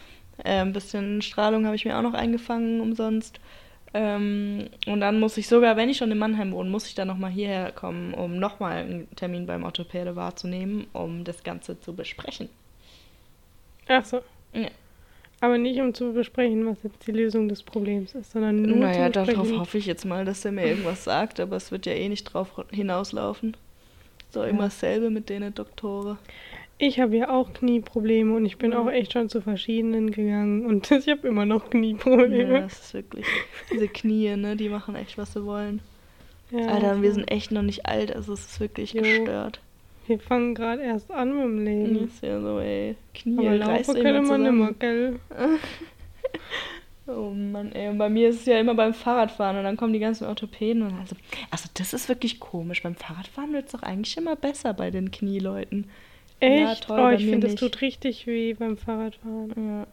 [0.45, 3.41] äh, ein bisschen Strahlung habe ich mir auch noch eingefangen umsonst.
[3.93, 7.09] Ähm, und dann muss ich sogar, wenn ich schon in Mannheim wohne, muss ich dann
[7.09, 12.49] nochmal hierher kommen, um nochmal einen Termin beim Orthopäde wahrzunehmen, um das Ganze zu besprechen.
[13.89, 14.21] Ach so.
[14.53, 14.69] Ja.
[15.41, 19.11] Aber nicht um zu besprechen, was jetzt die Lösung des Problems ist, sondern nur naja,
[19.11, 19.43] zu besprechen.
[19.45, 22.09] darauf hoffe ich jetzt mal, dass er mir irgendwas sagt, aber es wird ja eh
[22.09, 23.57] nicht drauf hinauslaufen.
[24.31, 24.49] So Ja.
[24.49, 26.19] immer dasselbe mit denen Doktore.
[26.83, 28.77] Ich habe ja auch Knieprobleme und ich bin Mhm.
[28.79, 32.61] auch echt schon zu verschiedenen gegangen und ich habe immer noch Ja, Knieprobleme.
[32.63, 33.27] das ist wirklich.
[33.71, 35.81] Diese Knie, ne, die machen echt, was sie wollen.
[36.51, 39.03] Ja, Alter, und wir sind echt noch nicht alt, also es ist wirklich Jo.
[39.03, 39.61] gestört.
[40.07, 41.65] wir fangen gerade erst an mit dem Das
[41.95, 42.05] Leben.
[42.07, 45.21] ist ja so, ey, Knie, Aber laufen könnte man immer, gell?
[47.07, 49.93] Oh Mann, ey, und bei mir ist es ja immer beim Fahrradfahren und dann kommen
[49.93, 51.17] die ganzen Orthopäden und also,
[51.51, 52.83] also das ist wirklich komisch.
[52.85, 55.91] Beim Fahrradfahren wird es doch eigentlich immer besser bei den Knieleuten.
[56.41, 56.61] Echt?
[56.61, 59.53] Ja, toll, oh, ich finde, das tut richtig weh beim Fahrradfahren.
[59.57, 59.87] Ja.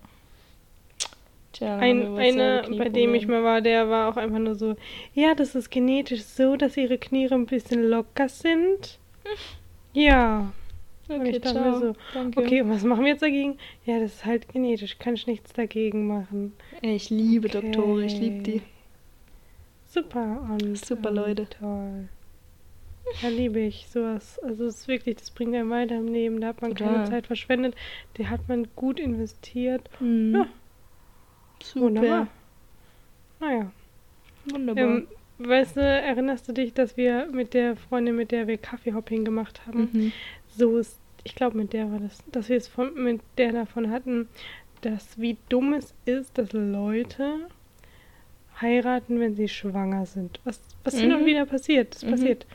[1.54, 4.76] Tja, Ein, einer, bei dem ich mal war, der war auch einfach nur so,
[5.14, 9.00] ja, das ist genetisch so, dass ihre Knie ein bisschen locker sind.
[9.94, 10.54] Ja.
[11.08, 11.72] Und Okay, ich dachte ciao.
[11.72, 12.40] mir so, Danke.
[12.40, 13.58] okay, und was machen wir jetzt dagegen?
[13.86, 16.54] Ja, das ist halt genetisch, kann ich nichts dagegen machen.
[16.82, 18.56] Ich liebe Doktore, ich liebe die.
[18.58, 18.62] Okay.
[19.88, 21.48] Super und Super ähm, Leute.
[21.50, 22.10] Toll.
[23.22, 24.40] Ja, liebe ich sowas.
[24.44, 26.42] Also es ist wirklich, das bringt einem weiter im Leben.
[26.42, 27.10] Da hat man keine Total.
[27.10, 27.76] Zeit verschwendet.
[28.18, 29.90] Die hat man gut investiert.
[30.00, 30.36] Mhm.
[30.36, 30.48] Ja.
[31.64, 31.86] Super.
[31.86, 32.28] Wunderbar.
[33.40, 33.72] Naja.
[34.52, 34.84] Wunderbar.
[34.84, 35.08] Ähm,
[35.40, 39.62] weißt du, erinnerst du dich, dass wir mit der Freundin, mit der wir Kaffeehopping gemacht
[39.66, 40.12] haben, mhm.
[40.56, 43.90] so ist, ich glaube, mit der war das, dass wir es von, mit der davon
[43.92, 44.28] hatten,
[44.82, 47.48] dass wie dumm es ist, dass Leute
[48.62, 50.40] heiraten, wenn sie schwanger sind.
[50.44, 51.26] Was, was hin und Mhm.
[51.26, 51.96] wieder passiert.
[51.96, 52.12] Das Mhm.
[52.12, 52.46] passiert.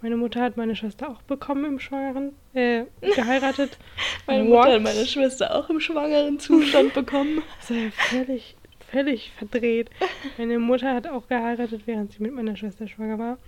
[0.00, 3.78] Meine Mutter hat meine Schwester auch bekommen im Schwangeren, äh, geheiratet.
[4.26, 4.66] Meine Mutter What?
[4.74, 7.42] hat meine Schwester auch im schwangeren Zustand bekommen.
[7.60, 8.56] Das ist ja völlig,
[8.90, 9.90] völlig verdreht.
[10.38, 13.38] Meine Mutter hat auch geheiratet, während sie mit meiner Schwester schwanger war.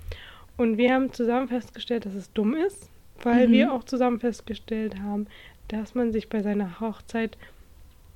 [0.56, 2.90] Und wir haben zusammen festgestellt, dass es dumm ist,
[3.22, 3.52] weil Mhm.
[3.52, 5.26] wir auch zusammen festgestellt haben,
[5.68, 7.38] dass man sich bei seiner Hochzeit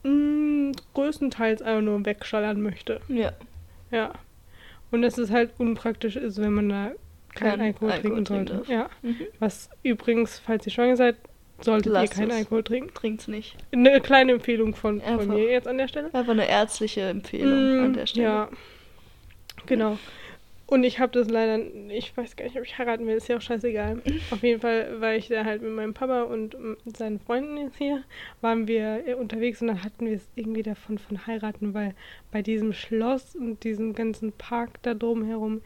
[0.03, 3.01] mh, größtenteils einfach nur wegschallern möchte.
[3.09, 3.33] Ja.
[3.91, 4.13] Ja.
[4.91, 6.91] Und dass es halt unpraktisch ist, wenn man da
[7.35, 8.73] keinen Kein Alkohol, Alkohol trinken trinken.
[8.73, 8.91] Ja.
[9.03, 9.21] Mhm.
[9.39, 11.17] Was übrigens, falls ihr schwanger seid,
[11.61, 12.37] solltet Lasst ihr keinen es.
[12.39, 12.95] Alkohol trinken.
[12.95, 13.57] Trinkt's nicht.
[13.73, 15.35] Eine kleine Empfehlung von, von Einfach.
[15.35, 16.13] mir jetzt an der Stelle.
[16.13, 18.25] Einfach eine ärztliche Empfehlung an Mm, der Stelle.
[18.27, 18.49] Ja,
[19.67, 19.99] genau.
[20.67, 21.59] Und ich habe das leider,
[21.91, 24.01] ich weiß gar nicht, ob ich heiraten will, ist ja auch scheißegal.
[24.31, 26.57] Auf jeden Fall war ich da halt mit meinem Papa und
[26.87, 28.03] seinen Freunden jetzt hier,
[28.41, 31.95] waren wir äh, unterwegs und dann hatten wir es irgendwie davon von heiraten, weil
[32.33, 35.61] bei diesem Schloss und diesem ganzen Park da drumherum,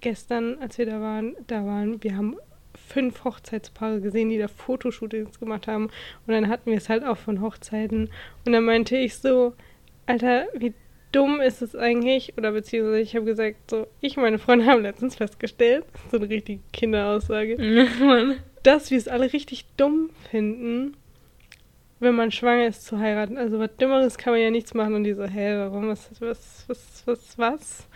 [0.00, 2.36] gestern, als wir da waren, da waren, wir haben
[2.74, 5.84] fünf Hochzeitspaare gesehen, die da Fotoshootings gemacht haben.
[6.26, 8.10] Und dann hatten wir es halt auch von Hochzeiten.
[8.44, 9.54] Und dann meinte ich so,
[10.06, 10.74] Alter, wie
[11.12, 12.36] dumm ist es eigentlich?
[12.36, 16.28] Oder beziehungsweise ich habe gesagt, so, ich und meine Freunde haben letztens festgestellt, so eine
[16.28, 17.56] richtige Kinderaussage,
[18.62, 20.96] dass wir es alle richtig dumm finden,
[22.04, 23.36] wenn man schwanger ist zu heiraten.
[23.36, 24.94] Also was Dümmeres kann man ja nichts machen.
[24.94, 27.86] Und die so, hä, warum, was, was, was, was, was?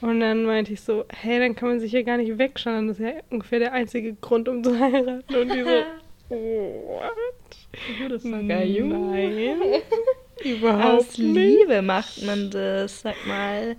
[0.00, 2.88] Und dann meinte ich so, hä, dann kann man sich ja gar nicht wegschauen.
[2.88, 5.34] Das ist ja ungefähr der einzige Grund, um zu heiraten.
[5.34, 5.84] Und die so,
[6.34, 8.10] what?
[8.10, 8.74] Das war Nein,
[10.44, 11.36] überhaupt Aus nicht.
[11.36, 13.76] Liebe macht man das, sag mal.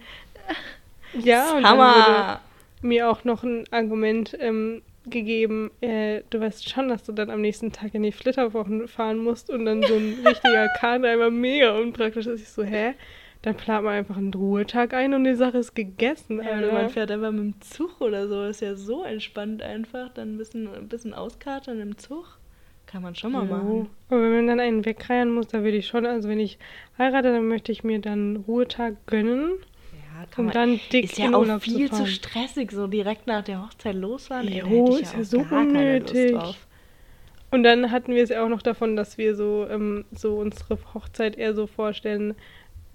[1.14, 2.42] Ja, und dann wurde Hammer.
[2.82, 7.41] mir auch noch ein Argument ähm, gegeben, äh, du weißt schon, dass du dann am
[7.41, 11.78] nächsten Tag in die Flitterwochen fahren musst und dann so ein richtiger Kahn einfach mega
[11.78, 12.41] unpraktisch ist.
[12.41, 12.93] Ich so, hä?
[13.41, 16.41] Dann plant man einfach einen Ruhetag ein und die Sache ist gegessen.
[16.43, 18.43] Ja, oder man fährt einfach mit dem Zug oder so.
[18.43, 20.10] Ist ja so entspannt einfach.
[20.14, 22.38] Dann ein bisschen, ein bisschen auskatern im Zug.
[22.86, 23.54] Kann man schon mal Jo.
[23.54, 23.89] machen.
[24.10, 26.58] Aber wenn man dann einen wegreihen muss, da würde ich schon, also wenn ich
[26.97, 29.54] heirate, dann möchte ich mir dann einen Ruhetag gönnen,
[30.20, 33.43] Ja, um dann dick ist ja auch Urlaub viel zu zu stressig, so direkt nach
[33.43, 34.47] der Hochzeit losfahren.
[34.47, 36.38] Ey, Jo, ich ist ja auch so unnötig.
[37.51, 40.78] Und dann hatten wir es ja auch noch davon, dass wir so, ähm, so unsere
[40.93, 42.36] Hochzeit eher so vorstellen,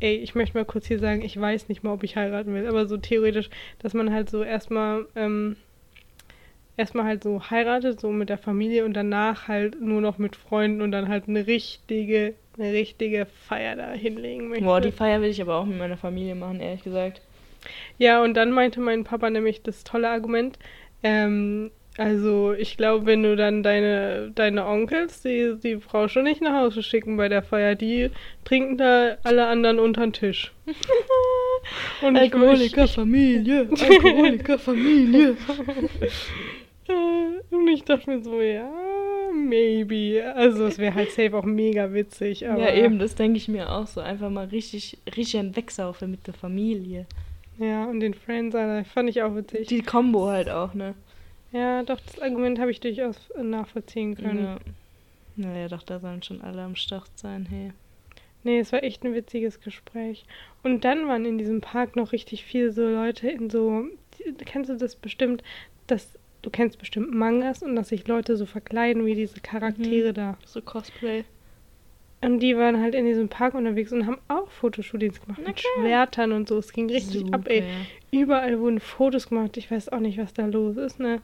[0.01, 2.67] ey, ich möchte mal kurz hier sagen, ich weiß nicht mal, ob ich heiraten will,
[2.67, 3.51] aber so theoretisch,
[3.81, 5.57] dass man halt so erstmal, ähm,
[6.77, 10.83] erstmal halt so heiratet, so mit der Familie und danach halt nur noch mit Freunden
[10.83, 14.65] und dann halt eine richtige, eine richtige Feier da hinlegen möchte.
[14.65, 17.21] Boah, die Feier will ich aber auch mit meiner Familie machen, ehrlich gesagt.
[17.99, 20.59] Ja, und dann meinte mein Papa nämlich das tolle Argument,
[21.03, 26.41] ähm, also ich glaube, wenn du dann deine, deine Onkels, die, die Frau schon nicht
[26.41, 28.11] nach Hause schicken bei der Feier, die
[28.45, 30.53] trinken da alle anderen unter den Tisch.
[32.03, 35.37] und ich, ich, Familie, Alkoholiker Familie.
[36.89, 38.69] äh, und ich dachte mir so, ja,
[39.35, 40.33] maybe.
[40.35, 42.41] Also es wäre halt safe auch mega witzig.
[42.41, 44.01] Ja, eben, das denke ich mir auch so.
[44.01, 47.07] Einfach mal richtig, richtig ein Wegsaufen mit der Familie.
[47.59, 49.69] Ja, und den Friends, Alter, fand ich auch witzig.
[49.69, 50.95] Die Combo halt auch, ne?
[51.55, 54.45] ja, doch, das Argument habe ich durchaus nachvollziehen können.
[54.45, 54.59] Ja.
[55.37, 57.73] Naja, doch, da sollen schon alle am Start sein, hey.
[58.43, 60.25] Nee, es war echt ein witziges Gespräch.
[60.65, 63.87] Und dann waren in diesem Park noch richtig viele so Leute in so,
[64.45, 65.45] kennst du das bestimmt,
[65.87, 70.15] dass du kennst bestimmt Mangas und dass sich Leute so verkleiden wie diese Charaktere Mhm.
[70.15, 70.39] da.
[70.45, 71.25] So Cosplay.
[72.21, 75.61] Und die waren halt in diesem Park unterwegs und haben auch Fotoshootings gemacht Na mit.
[75.61, 76.57] Schwertern und so.
[76.59, 77.65] Es ging richtig ab, ey.
[78.11, 79.57] Überall wurden Fotos gemacht.
[79.59, 81.21] Ich weiß auch nicht, was da los ist, ne?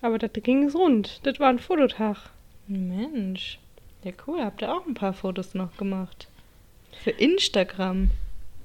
[0.00, 1.20] Aber das ging es rund.
[1.24, 2.30] Das war ein Fototag.
[2.66, 3.58] Mensch.
[4.04, 4.40] Ja, cool.
[4.42, 6.28] Habt ihr auch ein paar Fotos noch gemacht?
[7.02, 8.10] Für Instagram.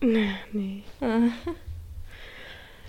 [0.01, 0.83] Nee, nee.
[1.01, 1.29] Ah.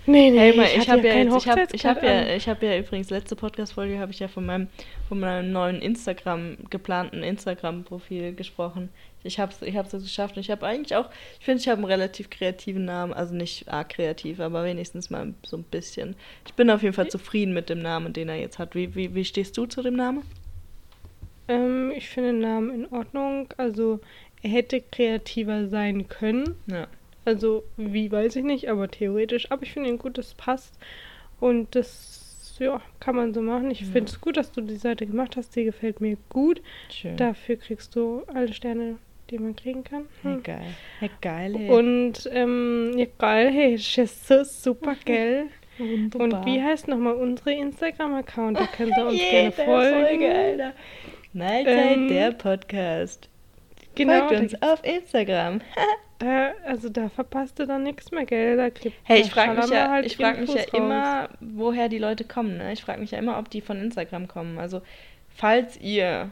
[0.07, 2.47] Nee, nee, Hey, mal, ich hatte habe ja, jetzt, ich hab, ich hab ja, ich
[2.47, 4.67] hab ja übrigens letzte Podcast-Folge habe ich ja von meinem,
[5.07, 8.89] von meinem neuen Instagram, geplanten Instagram-Profil gesprochen.
[9.23, 11.79] Ich habe es ich hab's geschafft und ich habe eigentlich auch, ich finde, ich habe
[11.79, 16.15] einen relativ kreativen Namen, also nicht arg kreativ, aber wenigstens mal so ein bisschen.
[16.45, 18.75] Ich bin auf jeden Fall zufrieden mit dem Namen, den er jetzt hat.
[18.75, 20.23] Wie, wie, wie stehst du zu dem Namen?
[21.47, 23.51] Ähm, ich finde den Namen in Ordnung.
[23.57, 23.99] Also,
[24.43, 26.55] er hätte kreativer sein können.
[26.67, 26.87] Ja.
[27.25, 29.51] Also, wie weiß ich nicht, aber theoretisch.
[29.51, 30.77] Aber ich finde ihn gut, das passt.
[31.39, 33.71] Und das, ja, kann man so machen.
[33.71, 33.87] Ich Ja.
[33.87, 35.55] finde es gut, dass du die Seite gemacht hast.
[35.55, 36.61] Die gefällt mir gut.
[36.89, 37.17] Schön.
[37.17, 38.97] Dafür kriegst du alle Sterne,
[39.31, 40.05] die man kriegen kann.
[40.21, 40.43] Hey, Hm.
[40.43, 40.65] geil.
[40.99, 41.69] Hey, geil, hey.
[41.71, 45.47] Und, ähm, ja, geil, hey, das ist so super, gell?
[45.77, 46.39] Wunderbar.
[46.41, 48.57] Und wie heißt nochmal unsere Instagram-Account?
[48.59, 50.05] Da könnt ihr uns gerne folgen.
[50.05, 50.73] Folge, Alter.
[51.33, 53.29] Mahlzeit, Ähm, der Podcast.
[53.95, 55.61] Genau, Folgt uns auf Instagram.
[56.19, 58.57] da, also da verpasst du dann nichts mehr, gell?
[58.57, 60.69] Da kriegt Hey, ich frage mich ja, halt ich frag mich ja raus.
[60.73, 62.57] immer, woher die Leute kommen.
[62.57, 62.73] Ne?
[62.73, 64.59] Ich frage mich ja immer, ob die von Instagram kommen.
[64.59, 64.81] Also,
[65.29, 66.29] falls ihr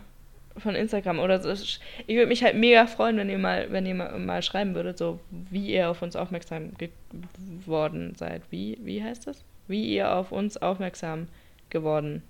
[0.57, 3.95] von Instagram oder so, ich würde mich halt mega freuen, wenn ihr mal, wenn ihr
[3.95, 8.43] mal, mal schreiben würdet, so wie ihr auf uns aufmerksam geworden seid.
[8.51, 9.43] Wie, wie heißt das?
[9.68, 11.28] Wie ihr auf uns aufmerksam
[11.70, 12.22] geworden,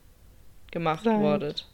[0.71, 1.19] gemacht Seid.
[1.19, 1.67] wurdet.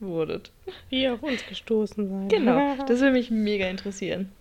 [0.00, 0.50] Wurdet.
[0.88, 2.28] Wie ihr auf uns gestoßen seid.
[2.30, 4.32] Genau, das würde mich mega interessieren.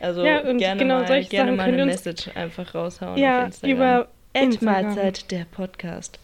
[0.00, 3.76] Also Ja, und gerne genau mal, gerne mal eine Message einfach raushauen ja, auf Instagram.
[3.76, 4.84] über Instagram.
[4.84, 6.18] Mahlzeit, der Podcast.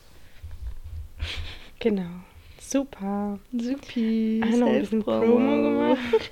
[1.80, 2.02] Genau.
[2.60, 3.38] Super.
[3.52, 4.40] Supi.
[4.42, 5.98] Ah, noch ein bisschen Promo gemacht.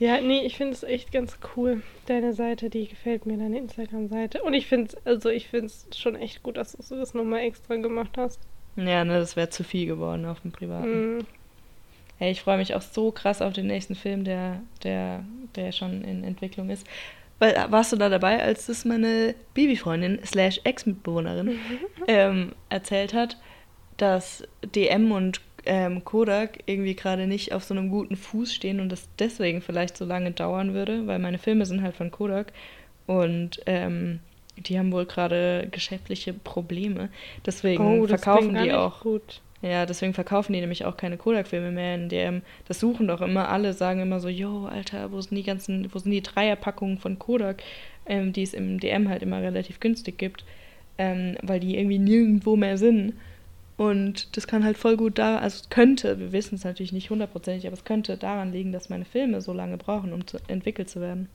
[0.00, 1.82] Ja, nee, ich finde es echt ganz cool.
[2.06, 4.42] Deine Seite, die gefällt mir, deine Instagram-Seite.
[4.42, 7.40] Und ich finde es, also ich finde es schon echt gut, dass du das nochmal
[7.40, 8.40] extra gemacht hast.
[8.76, 11.16] Ja, ne, das wäre zu viel geworden auf dem Privaten.
[11.16, 11.26] Mhm.
[12.20, 15.24] Hey, ich freue mich auch so krass auf den nächsten Film, der, der,
[15.56, 16.86] der schon in Entwicklung ist.
[17.38, 21.58] Weil, äh, warst du da dabei, als das meine Babyfreundin slash Ex-Mitbewohnerin
[22.08, 23.38] ähm, erzählt hat,
[23.96, 24.44] dass
[24.76, 29.08] DM und ähm, Kodak irgendwie gerade nicht auf so einem guten Fuß stehen und das
[29.18, 32.52] deswegen vielleicht so lange dauern würde, weil meine Filme sind halt von Kodak
[33.06, 34.20] und ähm,
[34.56, 37.08] die haben wohl gerade geschäftliche Probleme.
[37.46, 39.40] Deswegen Oh, verkaufen die auch gut.
[39.62, 42.42] Ja, deswegen verkaufen die nämlich auch keine Kodak-Filme mehr in DM.
[42.66, 45.98] Das suchen doch immer alle, sagen immer so, yo, Alter, wo sind die ganzen, wo
[45.98, 47.62] sind die Dreierpackungen von Kodak,
[48.06, 50.44] ähm, die es im DM halt immer relativ günstig gibt,
[50.96, 53.14] ähm, weil die irgendwie nirgendwo mehr sind.
[53.76, 57.10] Und das kann halt voll gut da, also es könnte, wir wissen es natürlich nicht
[57.10, 60.90] hundertprozentig, aber es könnte daran liegen, dass meine Filme so lange brauchen, um zu, entwickelt
[60.90, 61.28] zu werden.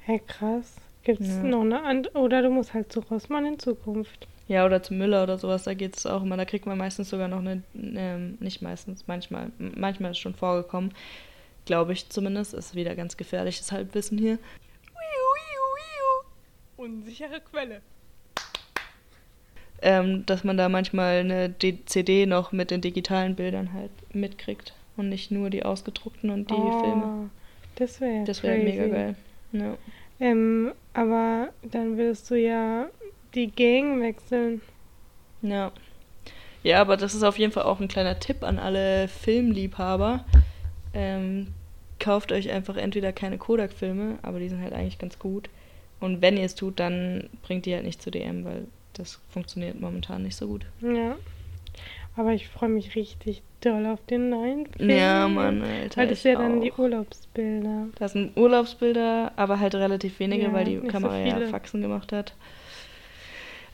[0.00, 0.76] Hey, krass.
[1.04, 1.42] Gibt es Ja.
[1.42, 2.18] noch eine andere?
[2.18, 4.26] Oder du musst halt zu Rossmann in Zukunft.
[4.48, 6.36] Ja, oder zu Müller oder sowas, da geht es auch immer.
[6.36, 10.92] Da kriegt man meistens sogar noch eine, ähm, nicht meistens, manchmal, manchmal ist schon vorgekommen,
[11.66, 14.38] glaube ich zumindest, ist wieder ganz gefährliches Halbwissen hier.
[16.76, 17.82] Unsichere Quelle.
[19.82, 24.74] Ähm, dass man da manchmal eine D CD noch mit den digitalen Bildern halt mitkriegt.
[24.96, 27.30] und nicht nur die ausgedruckten und die oh, Filme.
[27.76, 29.14] Das wäre Das wäre mega geil.
[29.52, 29.76] Ja.
[30.20, 32.86] Ähm, aber dann würdest du ja
[33.34, 34.60] die Gang wechseln.
[35.42, 35.72] Ja.
[36.62, 40.24] Ja, aber das ist auf jeden Fall auch ein kleiner Tipp an alle Filmliebhaber.
[40.92, 41.48] Ähm,
[41.98, 45.48] kauft euch einfach entweder keine Kodak-Filme, aber die sind halt eigentlich ganz gut.
[46.00, 49.80] Und wenn ihr es tut, dann bringt die halt nicht zu DM, weil das funktioniert
[49.80, 50.66] momentan nicht so gut.
[50.80, 51.16] Ja.
[52.16, 54.90] Aber ich freue mich richtig doll auf den neuen Film.
[54.90, 56.00] Ja, Mann, Alter.
[56.00, 57.88] Weil das ich ja dann die Urlaubsbilder.
[57.98, 61.46] Das sind Urlaubsbilder, aber halt relativ wenige, Ja, weil die nicht so Kamera ja.
[61.48, 62.34] Faxen gemacht hat.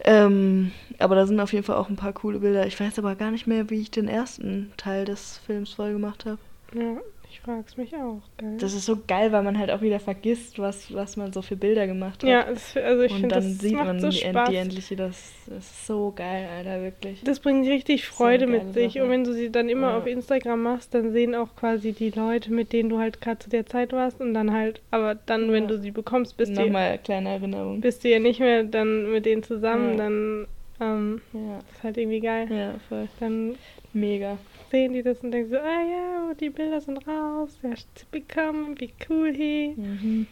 [0.05, 2.67] Ähm, aber da sind auf jeden Fall auch ein paar coole Bilder.
[2.67, 6.27] Ich weiß aber gar nicht mehr, wie ich den ersten Teil des Films voll gemacht
[6.27, 6.39] habe.
[6.75, 6.97] Ja,
[7.37, 8.57] ich frag's mich auch, gell?
[8.59, 11.55] Das ist so geil, weil man halt auch wieder vergisst, was, was man so für
[11.57, 12.31] Bilder gemacht hat.
[12.31, 14.49] ja, das, also ich Und finde, dann das sieht macht man so die, Spaß.
[14.49, 17.23] die endliche, das, das ist so geil, Alter, wirklich.
[17.25, 18.95] Das bringt richtig So Freude geile mit sich.
[18.95, 19.05] Sache.
[19.05, 19.99] Und wenn du sie dann immer Ja.
[19.99, 23.51] auf Instagram machst, dann sehen auch quasi die Leute, mit denen du halt gerade zu
[23.51, 24.21] der Zeit warst.
[24.21, 25.69] Und dann halt, aber dann, wenn Ja.
[25.69, 27.81] du sie bekommst, bist du, Nochmal kleine Erinnerung.
[27.81, 29.91] bist du ja nicht mehr dann mit denen zusammen.
[29.93, 29.97] Ja.
[29.99, 30.47] Dann
[30.81, 32.47] ähm, Ja, ist halt irgendwie geil.
[32.51, 33.09] ja, voll.
[33.21, 33.57] Dann
[33.93, 34.37] Mega.
[34.71, 38.07] Sehen die das und denken so, ah ja, die Bilder sind raus, der hat sie
[38.11, 39.75] bekommen, wie cool he.
[39.77, 40.27] Mhm.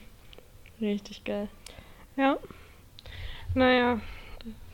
[0.81, 1.49] Richtig geil.
[2.17, 2.39] Ja.
[3.55, 4.01] Naja,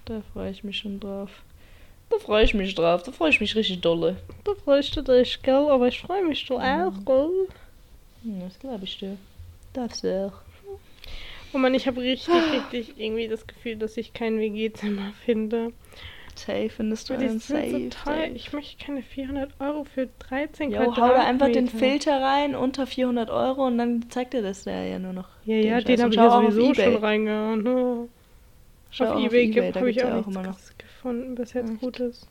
[0.06, 1.30] Da freue ich mich schon drauf.
[2.08, 3.02] Da freue ich mich drauf.
[3.02, 4.16] Da freue ich mich richtig dolle.
[4.44, 5.68] da freust du dich, gell?
[5.70, 7.48] Aber ich freue mich doch auch, gell?
[8.22, 9.16] Hm, das glaube ich dir.
[9.72, 10.32] Darfst du auch.
[11.52, 15.72] Oh Mann, ich habe richtig, richtig irgendwie das Gefühl, dass ich kein WG-Zimmer finde.
[16.46, 17.88] Safe findest du einen so Safe.
[17.90, 18.14] teuer.
[18.16, 18.30] safe.
[18.34, 21.68] Ich möchte keine 400 Euro für 13 Jo, hau da einfach den.
[21.68, 25.28] Filter rein unter 400 Euro und dann zeigt dir das der ja nur noch.
[25.44, 25.84] Ja, ja, Scheiß.
[25.84, 27.62] den habe ich ja auf sowieso schon reingehauen.
[27.62, 28.08] ne?
[28.90, 30.58] Schau auf auch Ebay, Ebay, habe ich auch ja auch immer noch.
[30.78, 31.80] Gefunden, bis jetzt Echt?
[31.80, 32.26] Gutes.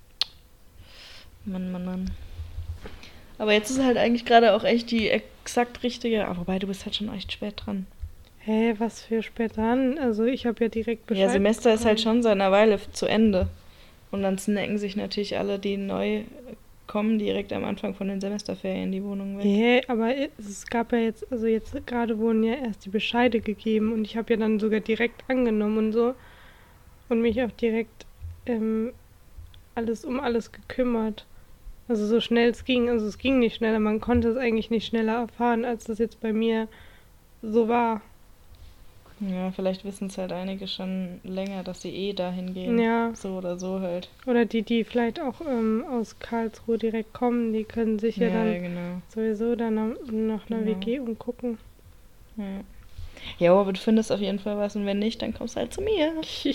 [1.45, 2.11] Mann, Mann, Mann.
[3.37, 6.27] Aber jetzt ist halt eigentlich gerade auch echt die exakt richtige.
[6.27, 7.85] Ah, wobei, du bist halt schon echt spät dran.
[8.39, 9.97] Hä, was für spät dran?
[9.97, 12.15] Also ich habe ja direkt Bescheid ja, Semester ist halt bekommen.
[12.17, 13.47] schon seit einer Weile zu Ende.
[14.11, 16.23] Und dann snacken sich natürlich alle, die neu
[16.87, 19.45] kommen, direkt am Anfang von den Semesterferien die Wohnung weg.
[19.45, 23.93] Hä, aber es gab ja jetzt, also jetzt gerade wurden ja erst die Bescheide gegeben
[23.93, 26.15] und ich habe ja dann sogar direkt angenommen und so
[27.07, 28.07] und mich auch direkt
[28.47, 28.91] ähm,
[29.75, 31.27] alles um alles gekümmert.
[31.87, 34.87] Also so schnell es ging, also es ging nicht schneller, man konnte es eigentlich nicht
[34.87, 36.67] schneller erfahren, als das jetzt bei mir
[37.41, 38.01] so war.
[39.21, 42.79] Ja, vielleicht wissen es halt einige schon länger, dass sie eh dahin gehen.
[42.79, 43.11] Ja.
[43.13, 44.09] So oder so halt.
[44.25, 48.45] Oder die, die vielleicht auch ähm, aus Karlsruhe direkt kommen, die können sich ja, Ja,
[48.45, 49.01] dann genau.
[49.09, 50.65] sowieso dann nach einer Genau.
[50.65, 51.57] WG umgucken.
[52.37, 52.61] Ja.
[53.39, 55.73] ja, aber du findest auf jeden Fall was und wenn nicht, dann kommst du halt
[55.73, 56.13] zu mir.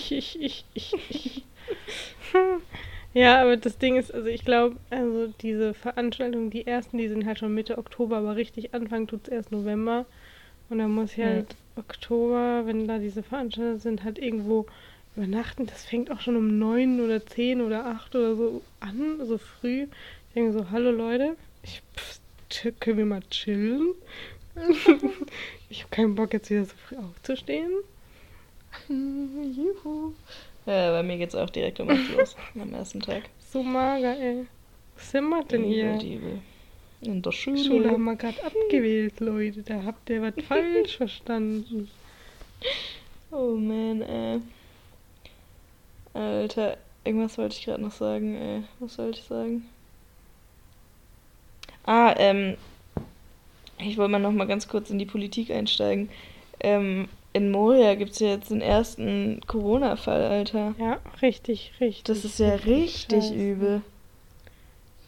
[3.13, 7.25] ja, aber das Ding ist, also ich glaube, also diese Veranstaltungen, die ersten, die sind
[7.25, 10.05] halt schon Mitte Oktober, aber richtig anfangen tut es erst November.
[10.69, 11.25] Und dann muss ich Ja.
[11.25, 14.65] halt Oktober, wenn da diese Veranstaltungen sind, halt irgendwo
[15.15, 15.65] übernachten.
[15.65, 19.83] Das fängt auch schon um neun oder zehn oder acht oder so an, so früh.
[20.29, 22.19] Ich denke so, hallo Leute, ich, pff,
[22.79, 23.93] können wir mal chillen?
[25.69, 27.71] ich habe keinen Bock jetzt wieder so früh aufzustehen.
[28.89, 30.13] Juhu.
[30.65, 33.23] Ja, bei mir geht's auch direkt um 8 los am ersten Tag.
[33.51, 34.47] So mager, ey.
[34.95, 35.93] Was sind wir denn hier?
[36.01, 36.39] Übel.
[37.05, 37.63] In der Schule.
[37.63, 39.61] Schule haben wir gerade abgewählt, Leute.
[39.63, 41.89] Da habt ihr was falsch verstanden.
[43.31, 44.41] Oh man, ey.
[46.13, 48.63] Alter, irgendwas wollte ich gerade noch sagen, ey.
[48.79, 49.65] Was wollte ich sagen?
[51.85, 52.55] Ah, ähm,
[53.77, 56.09] ich wollte mal noch mal ganz kurz in die Politik einsteigen.
[56.61, 60.73] Ähm, in Moria gibt es ja jetzt den ersten Corona-Fall, Alter.
[60.79, 62.05] Ja, richtig, richtig.
[62.05, 63.33] Das ist ja richtig scheiße.
[63.35, 63.81] übel.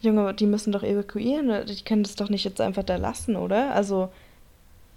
[0.00, 1.48] Junge, die müssen doch evakuieren.
[1.48, 1.64] oder?
[1.64, 3.74] Die können das doch nicht jetzt einfach da lassen, oder?
[3.74, 4.10] Also,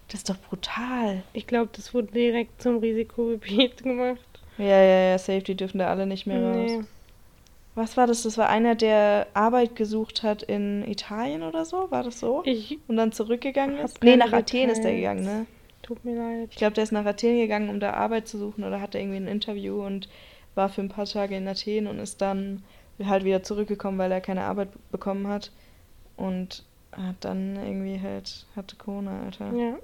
[0.08, 1.24] das ist doch brutal.
[1.34, 4.20] Ich glaube, das wurde direkt zum Risikogebiet gemacht.
[4.58, 6.72] Ja, ja, ja, safe, die dürfen da alle nicht mehr raus.
[6.72, 6.82] Nee.
[7.74, 8.24] Was war das?
[8.24, 11.90] Das war einer, der Arbeit gesucht hat in Italien oder so?
[11.90, 12.42] War das so?
[12.44, 14.04] Ich Und dann zurückgegangen ist?
[14.04, 15.46] Nee, nach Athen ist der gegangen, ne?
[15.82, 16.50] tut mir leid.
[16.52, 19.18] Ich glaube, der ist nach Athen gegangen, um da Arbeit zu suchen oder hatte irgendwie
[19.18, 20.10] ein Interview und
[20.54, 22.64] war für ein paar Tage in Athen und ist dann
[23.06, 25.52] halt wieder zurückgekommen, weil er keine Arbeit bekommen hat.
[26.18, 29.54] Und hat dann irgendwie halt, hatte Corona, Alter.
[29.54, 29.78] Ja,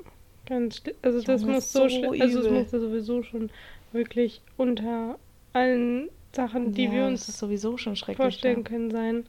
[0.45, 2.11] ganz Also das Junge, muss so, so.
[2.11, 3.49] Also es muss sowieso schon
[3.91, 5.17] wirklich unter
[5.53, 8.17] allen Sachen, die ja, wir uns sowieso schon schrecklich.
[8.17, 8.63] vorstellen ja.
[8.63, 9.25] können, sein.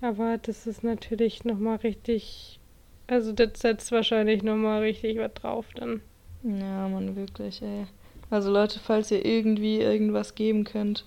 [0.00, 2.58] Aber das ist natürlich nochmal richtig.
[3.06, 6.00] Also das setzt wahrscheinlich nochmal richtig was drauf dann.
[6.42, 7.86] Ja, Mann, wirklich, ey.
[8.30, 11.04] Also Leute, falls ihr irgendwie irgendwas geben könnt,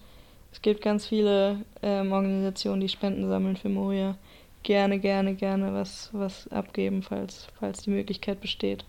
[0.52, 4.18] es gibt ganz viele ähm, Organisationen, die Spenden sammeln für Moria.
[4.64, 8.86] gerne, gerne, gerne was, was abgeben, falls, falls die Möglichkeit besteht.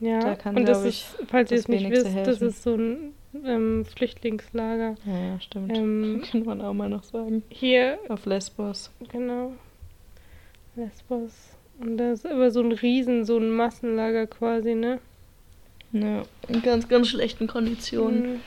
[0.00, 2.48] Ja, Da kann, und das ich, ist, falls ihr das es nicht wisst, das helfen.
[2.48, 3.14] ist so ein
[3.46, 4.96] ähm, Flüchtlingslager.
[5.06, 5.76] Ja, ja, stimmt.
[5.76, 7.42] Ähm, Kann man auch mal noch sagen.
[7.48, 8.90] Hier, Auf Lesbos.
[9.10, 9.52] genau,
[10.76, 11.32] Lesbos.
[11.80, 15.00] Und das ist aber so ein Riesen, so ein Massenlager quasi, ne?
[15.92, 18.34] Ja, in ganz, ganz schlechten Konditionen.
[18.34, 18.40] Mhm.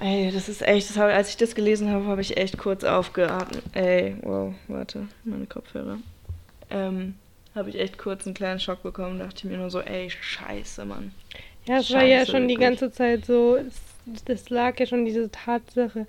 [0.00, 2.84] Ey, das ist echt, das hab, als ich das gelesen habe, habe ich echt kurz
[2.84, 3.62] aufgeatmet.
[3.72, 5.98] Ey, wow, warte, meine Kopfhörer.
[6.70, 7.14] Ähm,
[7.54, 10.84] habe ich echt kurz einen kleinen Schock bekommen, dachte ich mir nur so, ey, scheiße,
[10.84, 11.12] Mann.
[11.66, 12.80] Ja, es war ja schon die wirklich.
[12.80, 13.74] ganze Zeit so, es,
[14.24, 16.06] das lag ja schon diese Tatsache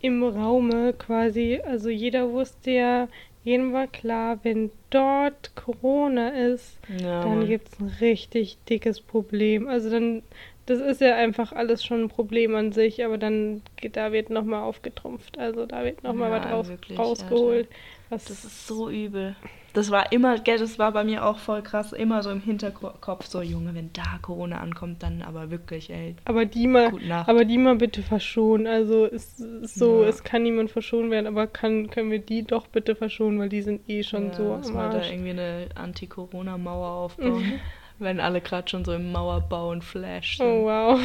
[0.00, 1.60] im Raume quasi.
[1.64, 3.08] Also jeder wusste ja,
[3.44, 9.68] jedem war klar, wenn dort Corona ist, Ja, dann gibt es ein richtig dickes Problem.
[9.68, 10.22] Also dann,
[10.66, 14.30] das ist ja einfach alles schon ein Problem an sich, aber dann geht, da wird
[14.30, 15.38] nochmal aufgetrumpft.
[15.38, 17.68] Also da wird nochmal Ja, was raus, wirklich, rausgeholt.
[18.10, 19.34] Was, Das ist so übel.
[19.74, 23.24] Das war immer, gell, das war bei mir auch voll krass, immer so im Hinterkopf,
[23.24, 26.92] so, Junge, wenn da Corona ankommt, dann aber wirklich, ey, aber die mal,
[27.26, 28.66] aber die mal bitte verschonen.
[28.66, 30.10] Also es ist so, Ja.
[30.10, 33.62] es kann niemand verschont werden, aber kann, können wir die doch bitte verschonen, weil die
[33.62, 37.54] sind eh schon ja, so dass am wir da irgendwie eine Anti-Corona-Mauer aufbauen.
[38.02, 40.46] wenn alle gerade schon so im Mauerbau und Flash sind.
[40.46, 41.00] Oh wow.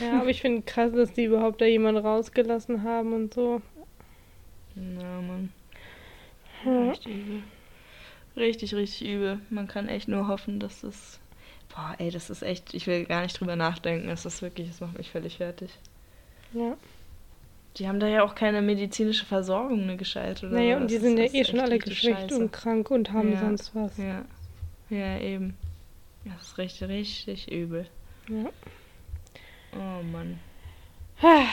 [0.00, 3.60] Ja, aber ich finde krass, dass die überhaupt da jemanden rausgelassen haben und so.
[4.74, 5.52] Ja, Mann.
[6.64, 6.90] Ja.
[6.90, 7.42] Richtig übel.
[8.36, 9.40] Richtig, richtig übel.
[9.50, 11.18] Man kann echt nur hoffen, dass es.
[11.74, 12.74] Boah, ey, das ist echt.
[12.74, 14.08] Ich will gar nicht drüber nachdenken.
[14.08, 15.70] Das ist wirklich, das macht mich völlig fertig.
[16.52, 16.76] Ja.
[17.76, 21.04] Die haben da ja auch keine medizinische Versorgung ne, geschaltet oder Naja, und die Das
[21.04, 23.40] sind ja das eh schon alle geschwächt und krank und haben Ja.
[23.40, 23.96] sonst was.
[23.96, 24.24] Ja.
[24.88, 25.56] Ja, eben.
[26.24, 27.86] Das ist richtig, richtig übel.
[28.28, 28.50] Ja.
[29.72, 30.38] Oh Mann.
[31.22, 31.46] Ja.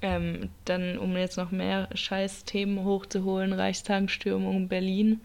[0.00, 5.20] Ähm, dann, um jetzt noch mehr Scheiß-Themen hochzuholen, Reichstagsstürmung Berlin.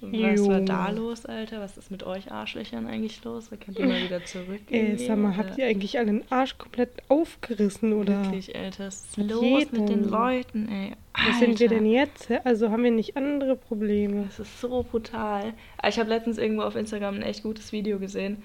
[0.00, 1.60] Was war da los, Alter?
[1.60, 3.48] Was ist mit euch Arschlöchern eigentlich los?
[3.48, 4.60] Da könnt ihr mal wieder zurück.
[4.70, 8.24] Ey, sag mal, habt ihr eigentlich alle den Arsch komplett aufgerissen oder?
[8.24, 10.04] Wirklich, Alter, was ist Was los geht mit den?
[10.10, 10.92] Leuten, ey?
[11.14, 11.76] Was sind wir Alter.
[11.80, 12.30] denn jetzt?
[12.44, 14.24] Also haben wir nicht andere Probleme?
[14.24, 15.54] Das ist so brutal.
[15.78, 18.42] Ah, Ich habe letztens irgendwo auf Instagram ein echt gutes Video gesehen.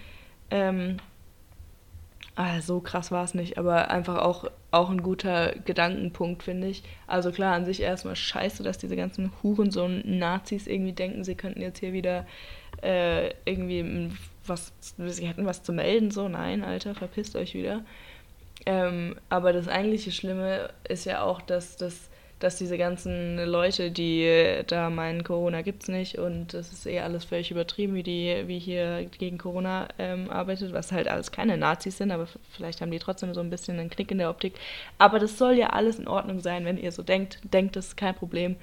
[0.52, 0.98] Ähm,
[2.40, 6.84] ah, so krass war es nicht, aber einfach auch, auch ein guter Gedankenpunkt, finde ich.
[7.06, 11.80] Also klar, an sich erstmal scheiße, dass diese ganzen Hurensohn-Nazis irgendwie denken, sie könnten jetzt
[11.80, 12.26] hier wieder
[12.82, 14.12] äh, irgendwie
[14.46, 16.12] was, sie hätten was zu melden.
[16.12, 17.84] So, nein, Alter, verpisst euch wieder.
[18.66, 22.10] Ähm, aber das eigentliche Schlimme ist ja auch, dass, dass,
[22.40, 27.26] dass diese ganzen Leute, die da meinen, Corona gibt's nicht und das ist eh alles
[27.26, 31.98] völlig übertrieben, wie die, wie hier gegen Corona ähm, arbeitet, was halt alles keine Nazis
[31.98, 34.54] sind, aber vielleicht haben die trotzdem so ein bisschen einen Knick in der Optik.
[34.98, 37.40] Aber das soll ja alles in Ordnung sein, wenn ihr so denkt.
[37.44, 38.56] Denkt, das ist kein Problem.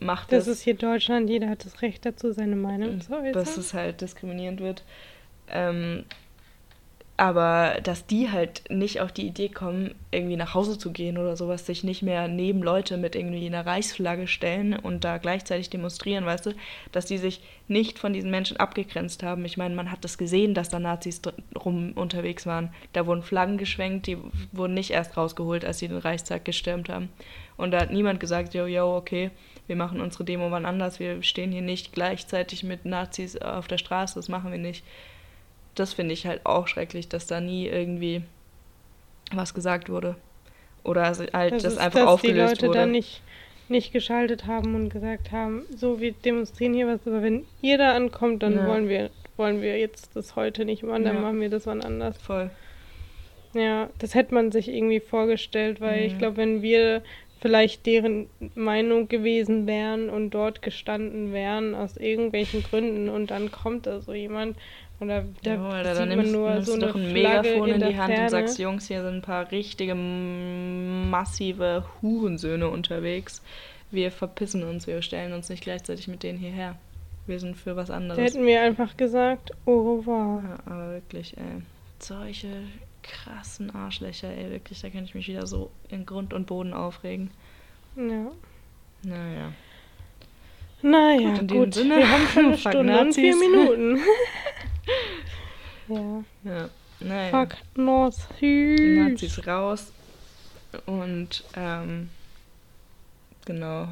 [0.00, 0.56] Macht Das das.
[0.58, 3.32] ist hier Deutschland, jeder hat das Recht dazu, seine Meinung zu äußern.
[3.32, 4.82] dass es halt diskriminierend wird.
[5.48, 6.04] Ähm,
[7.16, 11.36] aber dass die halt nicht auf die Idee kommen, irgendwie nach Hause zu gehen oder
[11.36, 16.26] sowas, sich nicht mehr neben Leute mit irgendwie einer Reichsflagge stellen und da gleichzeitig demonstrieren,
[16.26, 16.54] weißt du,
[16.90, 19.44] dass die sich nicht von diesen Menschen abgegrenzt haben.
[19.44, 21.22] Ich meine, man hat das gesehen, dass da Nazis
[21.56, 22.70] rum unterwegs waren.
[22.92, 24.18] Da wurden Flaggen geschwenkt, die
[24.50, 27.10] wurden nicht erst rausgeholt, als sie den Reichstag gestürmt haben.
[27.56, 29.30] Und da hat niemand gesagt, yo, yo, okay,
[29.68, 33.78] wir machen unsere Demo wann anders, wir stehen hier nicht gleichzeitig mit Nazis auf der
[33.78, 34.84] Straße, das machen wir nicht.
[35.74, 38.22] Das finde ich halt auch schrecklich, dass da nie irgendwie
[39.32, 40.16] was gesagt wurde.
[40.84, 42.78] Oder also halt das, ist, einfach dass aufgelöst die Leute wurde.
[42.80, 43.22] dann nicht,
[43.68, 47.94] nicht geschaltet haben und gesagt haben, so, wir demonstrieren hier was, aber wenn ihr da
[47.96, 48.66] ankommt, dann Ja.
[48.66, 51.22] wollen wir wollen wir jetzt das heute nicht machen, dann Ja.
[51.22, 52.16] machen wir das wann anders.
[52.18, 52.50] Voll.
[53.54, 56.18] Ja, das hätte man sich irgendwie vorgestellt, weil ich Mhm.
[56.18, 57.02] glaube, wenn wir
[57.40, 63.86] vielleicht deren Meinung gewesen wären und dort gestanden wären aus irgendwelchen Gründen und dann kommt
[63.86, 64.56] da so jemand
[65.00, 67.10] und da, da ja, Alter, sieht dann man nimmst, nur so du eine doch ein
[67.10, 68.22] Flagge Megafon in, in die Hand Ferne.
[68.24, 73.42] und sagst, Jungs, hier sind ein paar richtige massive Hurensöhne unterwegs.
[73.90, 76.76] Wir verpissen uns, wir stellen uns nicht gleichzeitig mit denen hierher.
[77.26, 78.20] Wir sind für was Da anderes.
[78.22, 80.42] hätten wir einfach gesagt, au revoir.
[80.42, 81.62] Ja, aber wirklich, ey.
[81.98, 82.48] Solche
[83.02, 87.30] krassen Arschlöcher, ey, wirklich, da kann ich mich wieder so in Grund und Boden aufregen.
[87.96, 88.30] Ja.
[89.02, 89.52] Naja.
[90.82, 91.74] Naja, Gut, gut.
[91.74, 93.34] Sinne, Wir haben schon eine Stunde und vier.
[93.36, 93.98] Minuten.
[95.88, 96.24] ja.
[96.44, 96.68] Ja.
[97.00, 97.30] Naja.
[97.30, 98.98] Fuck North Süd.
[99.10, 99.92] Nazis raus.
[100.86, 102.10] Und ähm,
[103.44, 103.88] genau.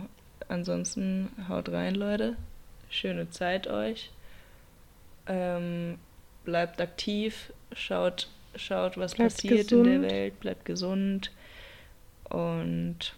[0.49, 2.37] Ansonsten haut rein, Leute.
[2.91, 4.11] Schöne Zeit euch.
[5.27, 5.99] Ähm,
[6.45, 10.11] bleibt aktiv, schaut, schaut, was Bleibt passiert in der gesund.
[10.13, 11.31] Welt, bleibt gesund.
[12.29, 13.15] Und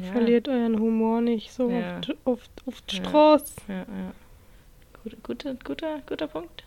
[0.00, 0.12] Ja.
[0.12, 1.98] Verliert euren Humor nicht so Ja.
[1.98, 3.04] auf, auf, auf die Ja.
[3.04, 3.54] Straße.
[3.68, 4.12] Ja, ja.
[5.02, 6.64] Gut, guter, guter, guter Punkt.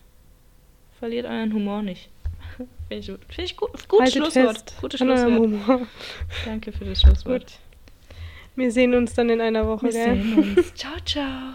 [1.00, 2.10] Verliert euren Humor nicht.
[2.88, 3.20] Finde ich gut.
[3.30, 3.90] Finde ich gut.
[3.90, 4.58] Gutes Schlusswort.
[4.58, 5.88] fest Gutes Schlusswort.
[6.46, 7.42] Danke für das Schlusswort.
[7.42, 7.54] Gut.
[8.56, 10.22] Wir sehen uns dann in einer Woche, Wir gell?
[10.22, 10.74] sehen uns.
[10.76, 11.54] Ciao, ciao.